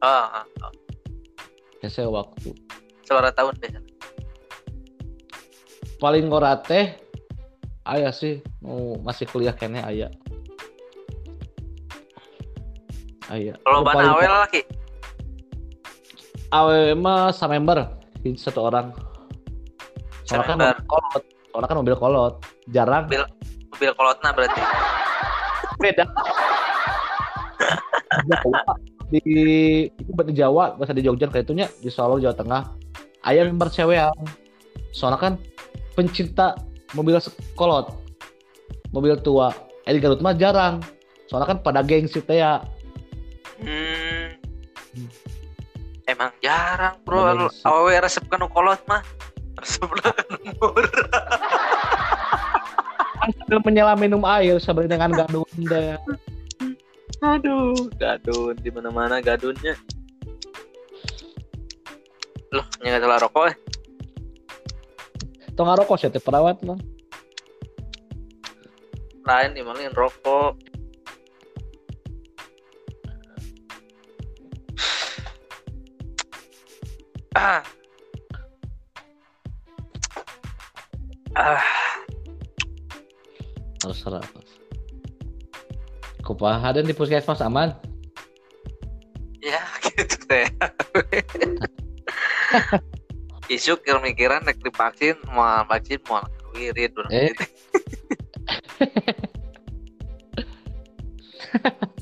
ah, 0.00 0.40
ah, 0.40 0.44
ah. 0.64 0.72
hese 1.84 2.08
waktu 2.08 2.56
suara 3.04 3.28
tahun 3.28 3.52
biasa 3.60 3.80
paling 6.00 6.32
ngora 6.32 6.56
teh 6.64 6.96
ayah 7.92 8.08
sih 8.08 8.40
mau 8.64 8.96
masih 9.04 9.28
kuliah 9.28 9.52
kene 9.52 9.84
ayah 9.84 10.08
ayah 13.34 13.54
kalau 13.62 13.78
Nu 13.82 13.86
bana 13.86 13.94
paling- 13.94 14.14
awel 14.14 14.32
laki 14.46 14.60
awe 16.54 16.78
mah 16.94 17.34
samember 17.34 17.78
satu 18.38 18.70
orang. 18.72 18.94
Soalnya 20.24 20.48
kan 20.48 20.56
mobil 20.56 20.80
kolot. 20.88 21.22
Soalnya 21.52 21.68
kan 21.68 21.76
mobil 21.76 21.96
kolot. 22.00 22.34
Jarang. 22.72 23.04
Mobil- 23.04 23.28
mobil 23.68 23.92
kolotna 23.92 24.28
berarti. 24.32 24.62
Beda. 25.76 26.04
Jawa. 28.30 28.60
Di 29.12 29.20
itu 29.92 30.10
di 30.24 30.32
Jawa 30.32 30.72
bahasa 30.80 30.96
di 30.96 31.04
Jogja 31.04 31.28
kayak 31.28 31.44
itunya 31.44 31.68
di 31.84 31.92
Solo 31.92 32.16
Jawa 32.16 32.32
Tengah. 32.32 32.62
Ayah 33.28 33.44
member 33.44 33.68
cewek 33.68 34.00
yang 34.00 34.16
soalnya 34.96 35.20
kan 35.20 35.32
pencinta 35.92 36.56
mobil 36.96 37.20
kolot. 37.52 37.92
Mobil 38.88 39.20
tua. 39.20 39.52
Eh 39.84 39.92
di 39.92 40.00
Garut 40.00 40.24
mah 40.24 40.32
jarang. 40.32 40.80
Soalnya 41.28 41.52
kan 41.52 41.58
pada 41.60 41.84
gengsi 41.84 42.24
teh 42.24 42.40
ya 42.40 42.64
emang 46.14 46.30
jarang 46.38 46.96
bro. 47.02 47.50
Awewe 47.66 47.98
resep 47.98 48.24
kan 48.30 48.46
kolot 48.46 48.78
mah. 48.86 49.02
Resep 49.58 49.82
murah 49.90 50.14
kan 50.14 50.26
sambil 53.44 53.58
menyelam 53.66 53.98
minum 53.98 54.22
air 54.24 54.56
sambil 54.62 54.86
dengan 54.86 55.10
gadun 55.12 55.46
deh. 55.66 55.98
Aduh 57.20 57.90
gadun. 57.98 58.54
Di 58.62 58.70
mana 58.70 58.88
mana 58.94 59.18
gadunnya. 59.18 59.74
Loh 62.54 62.66
salah 62.78 63.18
rokok 63.18 63.44
eh. 63.50 63.56
Tong 65.54 65.66
ngarokok 65.70 65.98
sih 65.98 66.10
perawat 66.22 66.62
mah. 66.66 66.78
Lain 69.24 69.56
dimalin 69.56 69.94
rokok 69.94 70.58
ah. 77.34 77.62
Ah. 81.34 81.64
Harus 83.82 83.98
serap 84.00 84.24
kupaha 86.24 86.72
dan 86.72 86.88
di 86.88 86.96
puskesmas 86.96 87.44
aman? 87.44 87.76
Ya 89.44 89.60
gitu 89.84 90.16
teh 90.24 90.48
isu 93.54 93.76
mikiran 94.00 94.40
nek 94.48 94.56
divaksin 94.64 95.20
mau 95.28 95.68
vaksin 95.68 96.00
mau 96.08 96.24
wirid 96.56 96.96
Eh. 97.12 97.28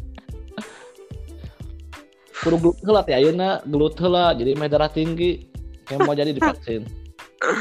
kudu 2.43 2.59
gelut 2.59 2.77
heula 2.83 3.01
teh 3.07 3.15
ayeuna 3.15 3.63
gelut 3.63 3.95
heula 4.03 4.35
jadi 4.35 4.59
mah 4.59 4.67
darah 4.67 4.91
tinggi. 4.91 5.47
Yang 5.91 6.01
mau 6.03 6.15
jadi 6.15 6.31
divaksin. 6.35 6.83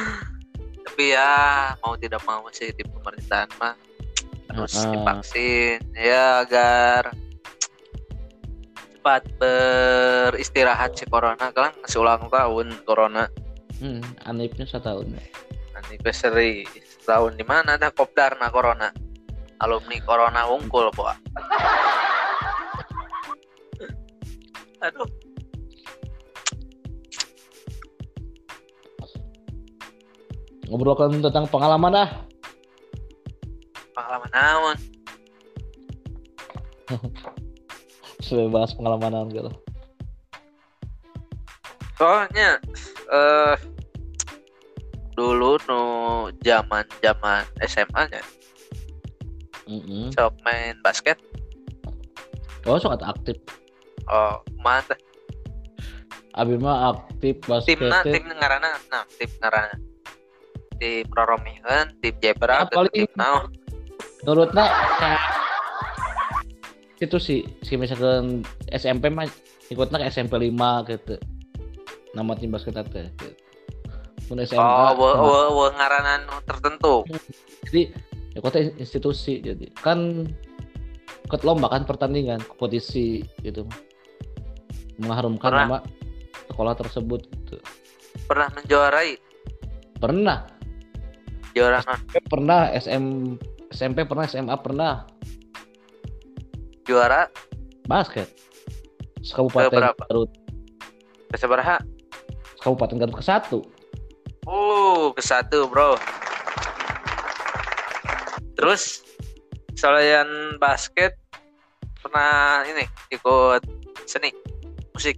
Tapi 0.86 1.04
ya 1.14 1.32
mau 1.86 1.94
tidak 1.98 2.22
mau 2.26 2.46
sih 2.50 2.74
di 2.74 2.82
pemerintahan 2.82 3.50
mah 3.62 3.78
harus 4.50 4.74
divaksin. 4.74 5.78
Ya 5.94 6.42
agar 6.42 7.14
cepat 8.98 9.26
beristirahat 9.38 10.98
si 10.98 11.06
corona. 11.06 11.54
Kan 11.54 11.78
masih 11.82 12.02
ulang 12.02 12.26
tahun 12.34 12.74
corona. 12.86 13.30
Hmm, 13.82 14.02
anipnya 14.26 14.66
setahun 14.66 15.10
anniversary 15.74 16.70
tahun 17.06 17.38
di 17.38 17.46
mana 17.46 17.78
dah 17.78 17.90
kopdarna 17.94 18.50
corona. 18.50 18.90
Alumni 19.62 20.02
corona 20.02 20.50
unggul 20.50 20.90
boa 20.90 21.14
aduh. 24.82 25.10
Ngobrolkan 30.72 31.20
tentang 31.20 31.46
pengalaman 31.52 31.92
dah 31.94 32.10
pengalaman 33.92 34.32
naon? 34.34 34.78
Sudah 38.26 38.48
bahas 38.52 38.72
pengalaman 38.76 39.30
gitu. 39.32 39.52
Soalnya 42.00 42.58
eh 43.12 43.56
dulu 45.14 45.60
nu 45.70 45.84
zaman 46.42 46.88
zaman 47.04 47.44
SMA 47.68 48.02
nya 48.10 48.24
mm 49.68 50.16
sok 50.16 50.34
main 50.42 50.76
basket. 50.82 51.20
Oh 52.66 52.80
sangat 52.82 53.06
aktif 53.06 53.38
oh 54.10 54.42
mana 54.58 54.96
abi 56.32 56.56
mah 56.56 56.96
aktif 56.96 57.38
basket 57.44 57.76
timna 57.76 58.00
tim 58.02 58.24
ngarana 58.24 58.70
nah 58.88 59.04
tim 59.20 59.30
ngarana. 59.38 59.76
Tim 60.82 61.06
Roromihan 61.14 61.94
tim 62.02 62.16
Ya, 62.18 62.34
Jebra 62.34 62.66
atau 62.66 62.82
paling- 62.82 62.94
tim 62.96 63.10
naon? 63.14 63.46
menurutnya 64.26 64.66
kayak 64.98 65.22
itu 67.02 67.18
sih 67.18 67.40
si 67.62 67.74
misalkan 67.78 68.42
SMP 68.70 69.10
mah 69.10 69.26
ikutnya 69.70 70.02
ke 70.02 70.06
SMP 70.10 70.38
5 70.38 70.86
gitu. 70.90 71.16
Nama 72.14 72.32
tim 72.34 72.50
basket 72.50 72.82
teh 72.90 73.06
gitu. 73.18 73.34
Mun 74.30 74.42
SMA 74.42 74.62
oh 74.62 74.94
we, 74.98 75.10
we, 75.22 75.40
we 75.54 75.68
ngaranan 75.78 76.22
tertentu. 76.46 77.06
Jadi 77.70 77.82
ikutnya 78.34 78.62
institusi 78.78 79.42
jadi. 79.42 79.70
Kan 79.78 80.26
ikut 81.26 81.42
lomba 81.46 81.70
kan 81.70 81.86
pertandingan 81.86 82.42
kompetisi 82.46 83.22
gitu 83.42 83.66
mengharumkan 85.02 85.50
Pernah. 85.52 85.68
nama 85.68 85.78
sekolah 86.52 86.74
tersebut 86.78 87.22
gitu. 87.28 87.58
pernah 88.28 88.48
menjuarai? 88.54 89.18
Pernah. 89.98 90.48
Juara 91.52 91.84
pernah 92.32 92.72
SM 92.72 93.36
SMP 93.72 94.04
pernah 94.08 94.24
SMA 94.28 94.56
pernah. 94.60 95.08
Juara? 96.88 97.28
Basket. 97.88 98.28
Kabupaten? 99.22 99.96
Garut. 100.10 100.32
Keseberapa 101.32 101.80
Kabupaten 102.60 102.98
Garut 103.00 103.16
ke 103.16 103.26
satu. 103.26 103.60
Uh 104.50 105.14
ke 105.16 105.22
satu 105.22 105.70
bro. 105.70 105.96
Terus 108.58 109.06
selain 109.78 110.60
basket 110.62 111.18
pernah 112.02 112.66
ini 112.68 112.86
ikut 113.10 113.62
seni 114.06 114.30
musik. 115.02 115.18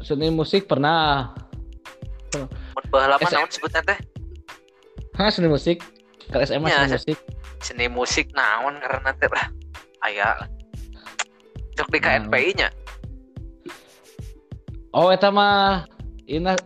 Seni 0.00 0.32
musik 0.32 0.64
pernah. 0.64 1.28
Mun 2.32 2.84
baheula 2.88 3.20
mah 3.20 3.28
SM. 3.28 3.36
naon 3.36 3.50
sebutnya 3.52 3.84
teh? 3.84 3.98
Hah, 5.20 5.28
seni 5.28 5.52
musik? 5.52 5.84
Ke 6.32 6.48
SMA 6.48 6.68
Ya, 6.68 6.88
seni 6.88 6.88
se- 6.88 6.96
musik. 6.96 7.18
seni 7.60 7.86
musik 7.92 8.26
naon 8.32 8.80
karena 8.80 9.12
teh 9.12 9.28
lah. 9.28 9.52
Aya. 10.00 10.48
Cok 11.76 11.92
di. 11.92 12.00
KNPI 12.00 12.50
nya. 12.56 12.68
Oh 14.96 15.12
eta 15.12 15.28
mah 15.28 15.84
ina 16.24 16.56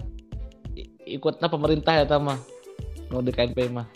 ikutnya 1.02 1.50
pemerintah 1.50 1.98
ya 1.98 2.06
mah. 2.22 2.38
Mau 3.10 3.18
di 3.18 3.34
KNP 3.34 3.74
mah. 3.74 3.90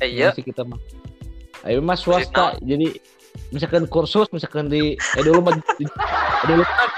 Iya. 0.00 0.32
musik 0.32 0.48
kita 0.48 0.64
mah. 0.64 0.80
Ayo 1.68 1.84
mah 1.84 1.92
swasta 1.92 2.56
jadi 2.64 2.88
misalkan 3.52 3.84
kursus 3.84 4.32
misalkan 4.32 4.72
di 4.72 4.96
eh 4.96 5.20
dulu 5.20 5.44
mah 5.44 5.52
eh, 5.76 5.88
dulu 6.48 6.64
kan 6.64 6.88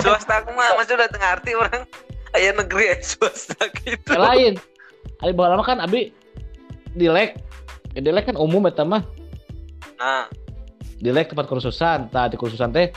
swasta 0.00 0.40
aku 0.40 0.50
mah 0.56 0.78
masih 0.80 0.96
udah 0.96 1.08
tengah 1.12 1.30
arti 1.36 1.52
orang. 1.52 1.84
Aya 2.32 2.56
negeri 2.56 2.96
ya 2.96 2.96
swasta 3.04 3.58
gitu. 3.84 4.16
Yang 4.16 4.24
lain. 4.24 4.52
Ayo 5.20 5.32
bawa 5.36 5.54
lama 5.56 5.64
kan 5.66 5.78
abi 5.82 6.16
dilek 6.96 7.36
eh, 7.92 8.00
dilek 8.00 8.32
kan 8.32 8.40
umum 8.40 8.64
eta 8.64 8.86
mah. 8.86 9.04
Nah. 10.00 10.26
Dilek 11.02 11.34
tempat 11.34 11.50
kursusan 11.50 12.08
tah 12.14 12.30
di 12.30 12.38
kursusan 12.38 12.70
teh 12.72 12.94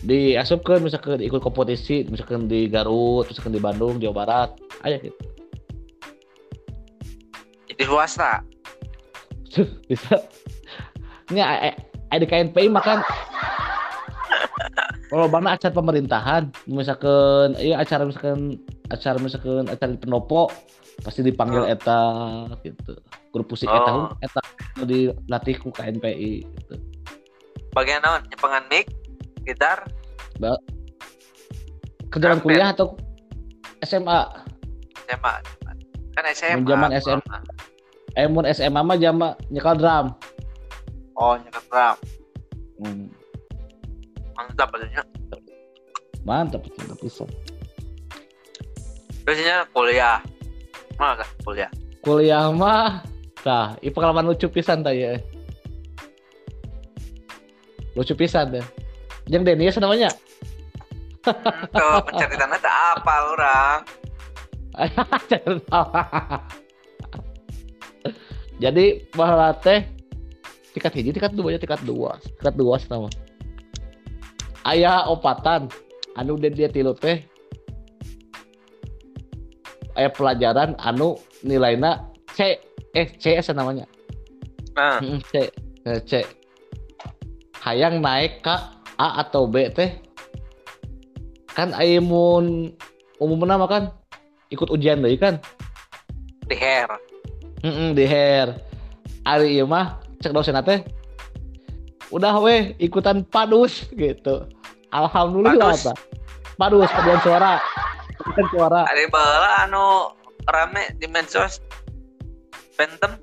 diasupkan 0.00 0.80
misalkan 0.80 1.20
ikut 1.20 1.44
kompetisi 1.44 2.08
misalkan 2.08 2.48
di 2.48 2.72
Garut 2.72 3.28
misalkan 3.28 3.52
di 3.52 3.60
Bandung 3.60 4.00
Jawa 4.00 4.24
Barat. 4.24 4.50
Ayo 4.86 4.96
gitu. 5.02 5.18
Jadi 7.68 7.82
swasta? 7.84 8.40
Bisa. 9.90 10.16
Ini 11.30 11.42
ada 12.10 12.26
KNPI 12.26 12.66
makan 12.70 13.06
kalau 15.10 15.26
mana 15.26 15.58
acara 15.58 15.74
pemerintahan 15.74 16.42
misalkan 16.64 17.58
iya 17.58 17.82
acara 17.82 18.06
misalkan 18.06 18.56
acara 18.88 19.18
misalkan 19.18 19.66
acara 19.66 19.90
di 19.90 19.98
pendopo 19.98 20.46
pasti 21.02 21.20
dipanggil 21.20 21.64
Oh. 21.64 21.68
eta 21.68 22.00
gitu 22.62 22.94
grup 23.30 23.50
musik 23.50 23.66
Oh. 23.66 23.74
eta 23.74 23.92
eta 24.22 24.40
dilatih 24.86 25.58
ku 25.58 25.74
KNPI 25.74 26.46
gitu 26.46 26.74
bagian 27.74 28.00
naon 28.00 28.22
nyepengan 28.26 28.64
mic 28.66 28.86
gitar 29.42 29.82
kerjaan 32.10 32.38
Karpet. 32.38 32.44
kuliah 32.44 32.68
atau 32.70 32.94
SMA 33.82 34.20
SMA 35.06 35.34
kan 36.10 36.24
SMA 36.34 36.58
Zaman 36.62 36.90
SMA. 36.98 37.36
eh 38.14 38.26
mun 38.26 38.44
SMA 38.46 38.80
mah 38.80 38.98
jama 38.98 39.28
nyekal 39.48 39.74
drum 39.74 40.06
oh 41.14 41.34
nyekat 41.38 41.64
drum 41.66 41.96
hmm. 42.82 43.06
Mantap 44.40 44.72
aja 44.80 45.04
mantap 46.24 46.62
mantap 46.64 46.98
bisa 47.04 47.24
biasanya 49.28 49.68
kuliah 49.76 50.24
mana 50.96 51.20
kan 51.20 51.28
kuliah 51.44 51.70
kuliah 52.00 52.48
mah 52.48 53.04
Nah, 53.40 53.72
ini 53.80 53.88
pengalaman 53.88 54.28
lucu 54.28 54.52
pisan 54.52 54.84
tanya. 54.84 55.16
Lucu 57.96 58.12
pisan 58.12 58.52
deh. 58.52 58.66
Yang 59.32 59.42
Denius 59.48 59.80
namanya. 59.80 60.12
Hmm, 61.20 61.36
tuh 61.68 62.00
pencari 62.08 62.32
tanah 62.32 62.56
tak 62.64 62.96
apa 62.96 63.14
orang 63.36 63.84
Jadi 68.56 69.04
bahwa 69.12 69.52
teh 69.60 69.84
tingkat 70.72 70.96
hiji, 70.96 71.12
tingkat 71.12 71.36
dua, 71.36 71.52
ya 71.52 71.60
tingkat 71.60 71.84
dua, 71.84 72.16
tingkat 72.40 72.56
dua 72.56 72.80
sama. 72.80 73.12
Ayah 74.68 75.08
opatan, 75.08 75.72
anu 76.16 76.36
dia 76.36 76.52
dia 76.52 76.68
tilu 76.68 76.92
teh. 76.92 77.24
Ayah 79.96 80.12
pelajaran, 80.12 80.76
anu 80.80 81.16
nilainya 81.40 82.04
C, 82.36 82.60
eh 82.92 83.08
CS 83.16 83.52
namanya. 83.56 83.88
nah 84.76 85.00
Mm, 85.02 85.20
C, 85.28 85.48
Eh, 85.80 86.00
C. 86.04 86.12
Hayang 87.64 88.04
naik 88.04 88.44
ke 88.44 88.52
A 89.00 89.24
atau 89.24 89.48
B 89.48 89.68
teh. 89.72 89.96
Kan 91.56 91.72
aya 91.72 91.98
mun 92.00 92.72
umum 93.16 93.40
nama 93.44 93.64
kan 93.64 93.92
ikut 94.52 94.68
ujian 94.68 95.00
deui 95.00 95.16
kan. 95.16 95.40
di 96.50 96.56
hair 96.58 96.90
Heeh, 97.62 97.94
di 97.94 98.04
hair. 98.08 98.58
Ari 99.22 99.56
ieu 99.56 99.64
mah 99.68 100.00
cek 100.20 100.32
dosen 100.32 100.56
teh. 100.64 100.80
Udah 102.10 102.34
weh 102.42 102.74
ikutan 102.82 103.22
padus 103.22 103.86
gitu. 103.94 104.46
Alhamdulillah 104.90 105.74
Padus? 105.74 105.86
ta. 105.86 105.94
Padus 106.58 106.90
paduan 106.90 107.20
suara. 107.22 107.52
Paduan 108.20 108.46
suara. 108.50 108.80
ada 108.84 109.02
bala 109.06 109.50
anu 109.64 110.10
rame 110.50 110.90
di 110.98 111.06
medsos 111.06 111.62
Phantom 112.74 113.16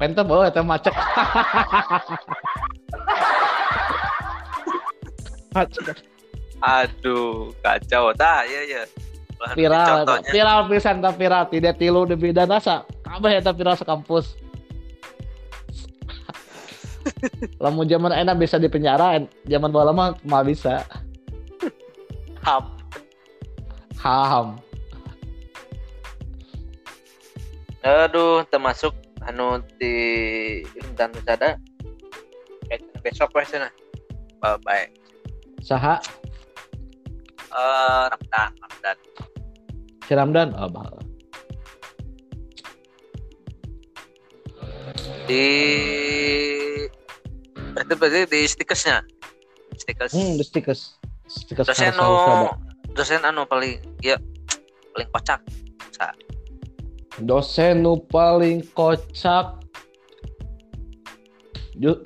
Pentem 0.00 0.26
oh 0.26 0.42
eta 0.42 0.64
macet. 0.64 0.94
aduh 6.62 7.52
kacau 7.60 8.14
tah 8.14 8.46
ya 8.46 8.60
ya 8.64 8.82
viral 9.58 10.06
contohnya 10.06 10.30
viral 10.30 10.60
pisan 10.70 11.02
tak 11.02 11.18
viral 11.18 11.44
tidak 11.50 11.74
tilu 11.76 12.06
di 12.06 12.14
bidang 12.16 12.48
nasa 12.48 12.86
kabeh 13.02 13.42
eta 13.42 13.50
viral 13.50 13.76
sekampus 13.76 14.38
lamun 17.62 17.86
zaman 17.86 18.12
enak 18.12 18.36
bisa 18.38 18.58
di 18.58 18.66
penjara 18.66 19.18
en- 19.18 19.30
zaman 19.46 19.70
bala 19.70 19.94
mah 19.94 20.18
mah 20.26 20.42
bisa. 20.42 20.82
Ham. 22.42 22.74
Ham. 24.02 24.58
Aduh 27.82 28.46
termasuk 28.50 28.94
anu 29.26 29.62
di 29.78 29.94
Intan 30.78 31.14
Nusada 31.14 31.58
kayak 32.66 32.82
besok 33.02 33.30
wes 33.34 33.50
sana. 33.50 33.70
Bye 34.42 34.58
bye. 34.66 34.86
Saha? 35.62 36.02
Eh 37.52 38.04
Ramdan 38.10 38.50
Ramdan 38.58 38.96
si 40.02 40.12
Ramdan 40.12 40.48
oh, 40.60 40.68
bah. 40.68 40.92
di 45.24 45.46
itu 47.80 47.94
berarti 47.96 48.20
di 48.28 48.40
stikesnya 48.44 49.00
stikes 49.76 50.12
hmm 50.12 50.36
di 50.36 50.44
stickers. 50.44 51.00
Stickers 51.28 51.66
dosen 51.68 51.94
anu 51.96 52.52
dosen 52.92 53.22
anu 53.24 53.48
paling 53.48 53.80
ya 54.04 54.20
paling 54.92 55.08
kocak 55.12 55.40
Sa. 55.92 56.12
dosen 57.20 57.84
nu 57.84 58.00
paling 58.08 58.64
kocak. 58.72 59.60
Ju 61.76 62.00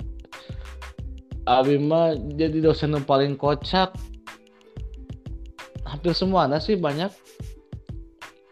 Abi 1.47 1.79
mah 1.79 2.15
jadi 2.35 2.59
dosen 2.59 2.95
nu 2.95 2.99
paling 3.03 3.35
kocak. 3.39 3.95
Hampir 5.87 6.11
semua 6.11 6.47
ada 6.47 6.59
sih 6.59 6.75
banyak. 6.75 7.11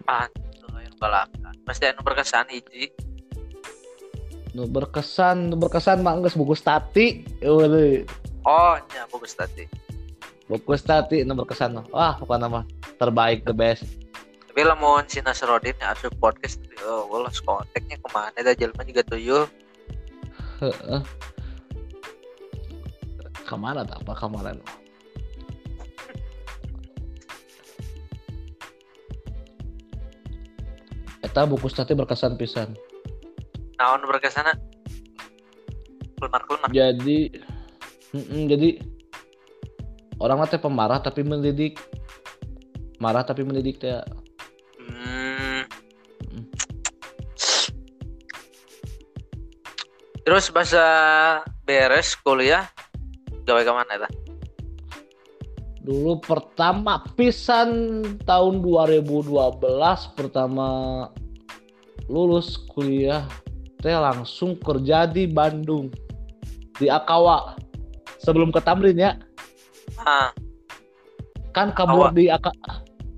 Ah 0.08 0.28
yang 0.76 0.96
balaka 1.00 1.52
pasti 1.64 1.88
anu 1.88 2.04
berkesan 2.04 2.48
hiji 2.52 2.92
nu 4.56 4.72
berkesan 4.72 5.52
nu 5.52 5.60
berkesan 5.60 6.00
mah 6.00 6.16
geus 6.24 6.40
buku 6.40 6.56
stati 6.56 7.28
eueuh 7.44 8.08
oh 8.48 8.80
nya 8.96 9.04
bagus 9.12 9.36
tadi 9.36 9.68
buku 10.48 10.80
stati 10.80 11.28
nu 11.28 11.36
berkesan 11.36 11.76
mah. 11.76 11.86
wah 11.92 12.16
pokoknya 12.16 12.48
mah 12.48 12.64
terbaik 12.96 13.44
the 13.44 13.52
best. 13.52 13.84
Tapi 14.48 14.64
lamun 14.64 15.04
si 15.12 15.20
Nasrodin 15.20 15.76
ya 15.76 15.92
asup 15.92 16.16
podcast 16.24 16.64
oh 16.88 17.04
bolos 17.12 17.44
kontaknya 17.44 18.00
ke 18.00 18.08
mana 18.16 18.40
dah 18.40 18.56
jelma 18.56 18.88
juga 18.88 19.04
tuyul. 19.04 19.44
Ke 23.44 23.56
mana 23.60 23.84
tak 23.84 24.00
apa 24.08 24.16
kemarin? 24.16 24.64
Eta 31.20 31.44
buku 31.44 31.68
stati 31.68 31.92
berkesan 31.92 32.40
pisan. 32.40 32.72
Naon 33.76 34.02
berkesan 34.08 34.48
kelemar 36.20 36.42
kelemar 36.48 36.70
Jadi, 36.72 37.20
Mm-mm, 38.16 38.48
jadi 38.48 38.70
orang 40.20 40.48
teh 40.48 40.62
pemarah 40.62 41.04
tapi 41.04 41.22
mendidik, 41.22 41.76
marah 43.04 43.28
tapi 43.28 43.44
mendidik 43.44 43.84
teh. 43.84 44.00
hmm. 44.80 45.62
terus 50.26 50.50
bahasa 50.50 50.86
beres 51.68 52.18
kuliah 52.24 52.66
gawe 53.46 53.62
ke 53.62 53.74
mana 53.74 53.94
eta 53.94 54.10
Dulu 55.86 56.18
pertama 56.18 56.98
pisan 57.14 58.02
tahun 58.26 58.66
2012 58.66 59.62
pertama 60.18 60.70
lulus 62.10 62.58
kuliah 62.74 63.30
teh 63.86 63.94
langsung 63.94 64.58
kerja 64.58 65.06
di 65.06 65.30
Bandung. 65.30 65.94
Di 66.82 66.90
Akawa. 66.90 67.54
Sebelum 68.18 68.50
ke 68.50 68.58
Tamrin 68.66 68.98
ya. 68.98 69.14
Ah. 70.02 70.34
Kan 71.54 71.70
kabur 71.78 72.10
Akawa. 72.10 72.18
di 72.18 72.26
Aka 72.34 72.52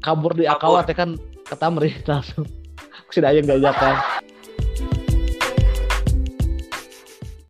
kabur 0.03 0.35
di. 0.35 0.43
Akawa 0.43 0.83
teh 0.83 0.91
kan 0.91 1.15
ke 1.47 1.55
Tamrin 1.55 1.95
langsung. 2.11 2.43
Si 3.07 3.23
Dayang 3.23 3.47
gak 3.47 3.79
kan 3.79 4.26